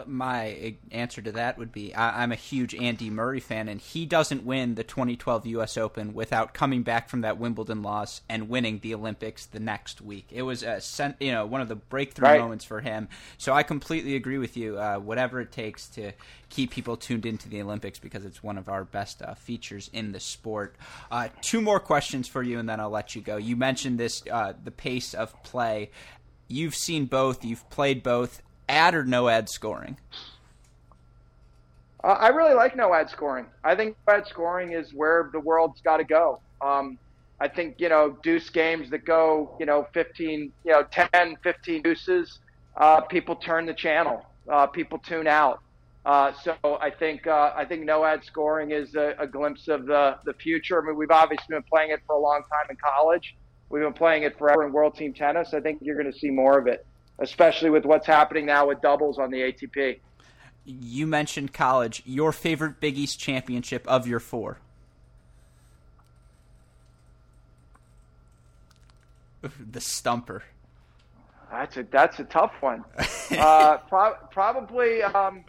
My 0.06 0.76
answer 0.92 1.20
to 1.20 1.32
that 1.32 1.58
would 1.58 1.72
be 1.72 1.92
I, 1.92 2.22
am 2.22 2.30
a 2.30 2.36
huge 2.36 2.76
Andy 2.76 3.10
Murray 3.10 3.40
fan, 3.40 3.66
and 3.66 3.80
he 3.80 4.06
doesn't 4.06 4.44
win 4.44 4.76
the 4.76 4.84
2012 4.84 5.46
U.S. 5.46 5.76
Open 5.76 6.14
without 6.14 6.54
coming 6.54 6.84
back 6.84 7.08
from 7.08 7.22
that 7.22 7.38
Wimbledon 7.38 7.82
loss 7.82 8.20
and 8.28 8.48
winning 8.48 8.78
the 8.78 8.94
Olympics 8.94 9.46
the 9.46 9.58
next 9.58 10.00
week. 10.00 10.28
It 10.30 10.42
was 10.42 10.62
a 10.62 10.80
you 11.18 11.32
know 11.32 11.44
one 11.44 11.60
of 11.60 11.68
the 11.68 11.74
breakthrough 11.74 12.28
right. 12.28 12.40
moments 12.40 12.64
for 12.64 12.80
him. 12.80 13.08
So 13.36 13.52
I 13.52 13.64
completely 13.64 14.14
agree 14.14 14.38
with 14.38 14.56
you. 14.56 14.78
Uh, 14.78 14.98
whatever 14.98 15.40
it 15.40 15.50
takes 15.50 15.88
to 15.88 16.12
keep 16.50 16.70
people 16.70 16.96
tuned 16.96 17.26
into 17.26 17.48
the 17.48 17.60
Olympics 17.60 17.98
because 17.98 18.24
it's 18.24 18.44
one 18.44 18.58
of 18.58 18.68
our 18.68 18.84
best 18.84 19.22
uh, 19.22 19.34
features 19.34 19.90
in 19.92 20.12
the 20.12 20.20
sport. 20.20 20.76
Uh, 21.10 21.28
two 21.40 21.60
more 21.60 21.80
questions 21.80 22.28
for 22.28 22.44
you, 22.44 22.60
and 22.60 22.68
then 22.68 22.78
I'll 22.78 22.90
let 22.90 23.16
you 23.16 23.22
go. 23.22 23.38
You 23.38 23.56
mentioned 23.56 23.98
this 23.98 24.22
uh, 24.30 24.52
the 24.62 24.70
pace 24.70 25.14
of 25.14 25.42
play. 25.42 25.90
You've 26.46 26.76
seen 26.76 27.06
both. 27.06 27.44
You've 27.44 27.68
played 27.70 28.04
both 28.04 28.40
ad 28.70 28.94
or 28.94 29.04
no 29.04 29.28
ad 29.28 29.48
scoring? 29.48 29.96
Uh, 32.02 32.08
I 32.08 32.28
really 32.28 32.54
like 32.54 32.76
no 32.76 32.94
ad 32.94 33.10
scoring. 33.10 33.46
I 33.62 33.74
think 33.74 33.96
no 34.06 34.14
ad 34.14 34.26
scoring 34.26 34.72
is 34.72 34.94
where 34.94 35.28
the 35.32 35.40
world's 35.40 35.80
got 35.82 35.98
to 35.98 36.04
go. 36.04 36.40
Um, 36.62 36.98
I 37.40 37.48
think, 37.48 37.76
you 37.78 37.88
know, 37.88 38.16
deuce 38.22 38.50
games 38.50 38.90
that 38.90 39.04
go, 39.04 39.56
you 39.58 39.66
know, 39.66 39.88
15, 39.92 40.52
you 40.64 40.70
know, 40.70 40.84
10, 40.90 41.36
15 41.42 41.82
deuces, 41.82 42.38
uh, 42.76 43.00
people 43.02 43.36
turn 43.36 43.66
the 43.66 43.74
channel. 43.74 44.24
Uh, 44.48 44.66
people 44.66 44.98
tune 44.98 45.26
out. 45.26 45.60
Uh, 46.04 46.32
so 46.42 46.56
I 46.64 46.90
think 46.90 47.26
uh, 47.26 47.52
I 47.54 47.66
think 47.66 47.84
no 47.84 48.06
ad 48.06 48.24
scoring 48.24 48.70
is 48.70 48.94
a, 48.94 49.14
a, 49.18 49.26
glimpse 49.26 49.68
of 49.68 49.84
the, 49.84 50.16
the 50.24 50.32
future. 50.32 50.82
I 50.82 50.86
mean, 50.86 50.96
we've 50.96 51.10
obviously 51.10 51.44
been 51.50 51.62
playing 51.62 51.90
it 51.90 52.00
for 52.06 52.16
a 52.16 52.18
long 52.18 52.42
time 52.50 52.66
in 52.70 52.76
college. 52.76 53.36
We've 53.68 53.82
been 53.82 53.92
playing 53.92 54.22
it 54.22 54.38
forever 54.38 54.64
in 54.64 54.72
World 54.72 54.94
Team 54.96 55.12
Tennis. 55.12 55.52
I 55.52 55.60
think 55.60 55.80
you're 55.82 55.96
going 56.00 56.10
to 56.10 56.18
see 56.18 56.30
more 56.30 56.58
of 56.58 56.66
it 56.66 56.86
especially 57.20 57.70
with 57.70 57.84
what's 57.84 58.06
happening 58.06 58.46
now 58.46 58.66
with 58.66 58.80
doubles 58.80 59.18
on 59.18 59.30
the 59.30 59.38
ATP. 59.38 60.00
You 60.64 61.06
mentioned 61.06 61.52
college. 61.52 62.02
Your 62.04 62.32
favorite 62.32 62.80
Big 62.80 62.98
East 62.98 63.18
championship 63.18 63.86
of 63.86 64.06
your 64.06 64.20
four? 64.20 64.58
The 69.72 69.80
stumper. 69.80 70.42
That's 71.50 71.76
a 71.78 71.82
that's 71.84 72.18
a 72.20 72.24
tough 72.24 72.52
one. 72.60 72.84
uh, 73.30 73.78
pro- 73.88 74.16
probably 74.30 75.02
um, 75.02 75.44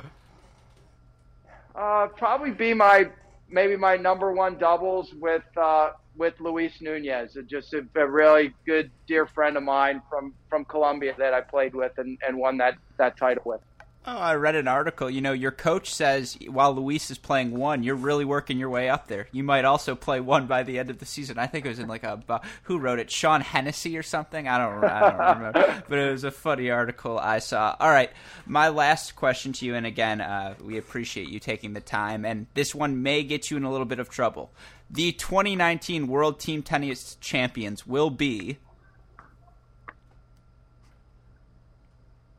uh, 1.75 2.07
probably 2.07 2.51
be 2.51 2.73
my 2.73 3.10
maybe 3.51 3.75
my 3.75 3.97
number 3.97 4.31
one 4.31 4.57
doubles 4.57 5.13
with 5.19 5.43
uh, 5.57 5.91
with 6.15 6.33
Luis 6.39 6.73
Nunez, 6.81 7.37
just 7.47 7.73
a, 7.73 7.85
a, 7.95 8.07
really 8.07 8.53
good 8.65 8.91
dear 9.07 9.25
friend 9.25 9.55
of 9.55 9.63
mine 9.63 10.01
from, 10.09 10.33
from 10.49 10.65
Colombia 10.65 11.15
that 11.17 11.33
I 11.33 11.41
played 11.41 11.73
with 11.73 11.93
and, 11.97 12.17
and 12.25 12.37
won 12.37 12.57
that, 12.57 12.75
that 12.97 13.17
title 13.17 13.43
with. 13.45 13.61
Oh, 14.03 14.17
I 14.17 14.33
read 14.33 14.55
an 14.55 14.67
article. 14.67 15.11
You 15.11 15.21
know, 15.21 15.31
your 15.31 15.51
coach 15.51 15.93
says 15.93 16.35
while 16.47 16.73
Luis 16.73 17.11
is 17.11 17.19
playing 17.19 17.51
one, 17.51 17.83
you're 17.83 17.93
really 17.93 18.25
working 18.25 18.57
your 18.57 18.69
way 18.69 18.89
up 18.89 19.07
there. 19.07 19.27
You 19.31 19.43
might 19.43 19.63
also 19.63 19.93
play 19.93 20.19
one 20.19 20.47
by 20.47 20.63
the 20.63 20.79
end 20.79 20.89
of 20.89 20.97
the 20.97 21.05
season. 21.05 21.37
I 21.37 21.45
think 21.45 21.65
it 21.65 21.69
was 21.69 21.77
in 21.77 21.87
like 21.87 22.03
a 22.03 22.41
who 22.63 22.79
wrote 22.79 22.97
it, 22.97 23.11
Sean 23.11 23.41
Hennessy 23.41 23.95
or 23.99 24.01
something. 24.03 24.47
I 24.47 24.57
don't, 24.57 24.83
I 24.83 24.99
don't 25.01 25.37
remember, 25.37 25.83
but 25.89 25.99
it 25.99 26.11
was 26.11 26.23
a 26.23 26.31
funny 26.31 26.71
article 26.71 27.19
I 27.19 27.37
saw. 27.39 27.75
All 27.79 27.91
right, 27.91 28.09
my 28.47 28.69
last 28.69 29.15
question 29.15 29.53
to 29.53 29.65
you, 29.67 29.75
and 29.75 29.85
again, 29.85 30.19
uh, 30.19 30.55
we 30.59 30.79
appreciate 30.79 31.29
you 31.29 31.39
taking 31.39 31.73
the 31.73 31.81
time, 31.81 32.25
and 32.25 32.47
this 32.55 32.73
one 32.73 33.03
may 33.03 33.21
get 33.21 33.51
you 33.51 33.57
in 33.57 33.63
a 33.63 33.71
little 33.71 33.85
bit 33.85 33.99
of 33.99 34.09
trouble. 34.09 34.51
The 34.89 35.11
2019 35.11 36.07
World 36.07 36.39
Team 36.39 36.63
Tennis 36.63 37.17
Champions 37.21 37.85
will 37.85 38.09
be 38.09 38.57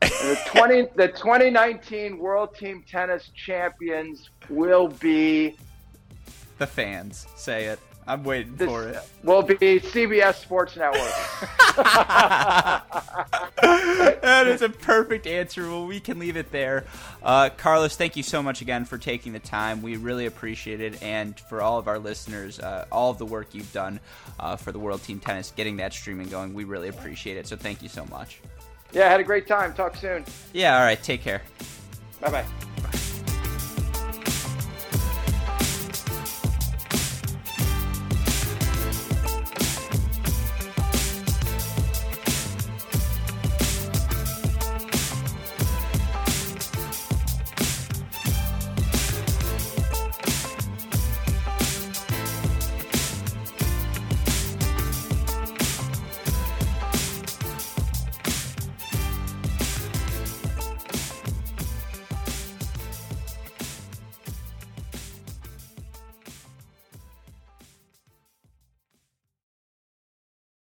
the 0.09 0.39
20 0.47 0.81
the 0.95 1.07
2019 1.07 2.17
World 2.17 2.55
Team 2.55 2.83
Tennis 2.89 3.29
Champions 3.35 4.29
will 4.49 4.87
be 4.87 5.55
the 6.57 6.67
fans. 6.67 7.27
Say 7.35 7.65
it. 7.65 7.79
I'm 8.05 8.23
waiting 8.23 8.55
this 8.55 8.67
for 8.67 8.87
it. 8.89 8.97
Will 9.23 9.41
be 9.41 9.55
CBS 9.55 10.35
Sports 10.35 10.75
Network. 10.75 11.01
that 14.21 14.47
is 14.47 14.61
a 14.61 14.69
perfect 14.69 15.25
answer. 15.25 15.63
Well, 15.63 15.85
we 15.85 15.99
can 15.99 16.19
leave 16.19 16.35
it 16.35 16.51
there. 16.51 16.85
Uh, 17.21 17.49
Carlos, 17.55 17.95
thank 17.95 18.17
you 18.17 18.23
so 18.23 18.43
much 18.43 18.61
again 18.61 18.85
for 18.85 18.97
taking 18.97 19.31
the 19.33 19.39
time. 19.39 19.81
We 19.81 19.95
really 19.95 20.25
appreciate 20.25 20.81
it. 20.81 21.01
And 21.01 21.39
for 21.39 21.61
all 21.61 21.79
of 21.79 21.87
our 21.87 21.99
listeners, 21.99 22.59
uh, 22.59 22.85
all 22.91 23.11
of 23.11 23.17
the 23.17 23.25
work 23.25 23.53
you've 23.53 23.71
done 23.71 23.99
uh, 24.39 24.57
for 24.57 24.71
the 24.71 24.79
World 24.79 25.01
Team 25.03 25.19
Tennis, 25.19 25.51
getting 25.51 25.77
that 25.77 25.93
streaming 25.93 26.27
going, 26.27 26.53
we 26.53 26.65
really 26.65 26.89
appreciate 26.89 27.37
it. 27.37 27.47
So 27.47 27.55
thank 27.55 27.81
you 27.81 27.89
so 27.89 28.05
much. 28.05 28.41
Yeah, 28.93 29.07
I 29.07 29.09
had 29.09 29.19
a 29.19 29.23
great 29.23 29.47
time. 29.47 29.73
Talk 29.73 29.95
soon. 29.95 30.23
Yeah, 30.53 30.77
all 30.77 30.83
right. 30.83 31.01
Take 31.01 31.21
care. 31.21 31.41
Bye 32.21 32.29
bye. 32.29 32.99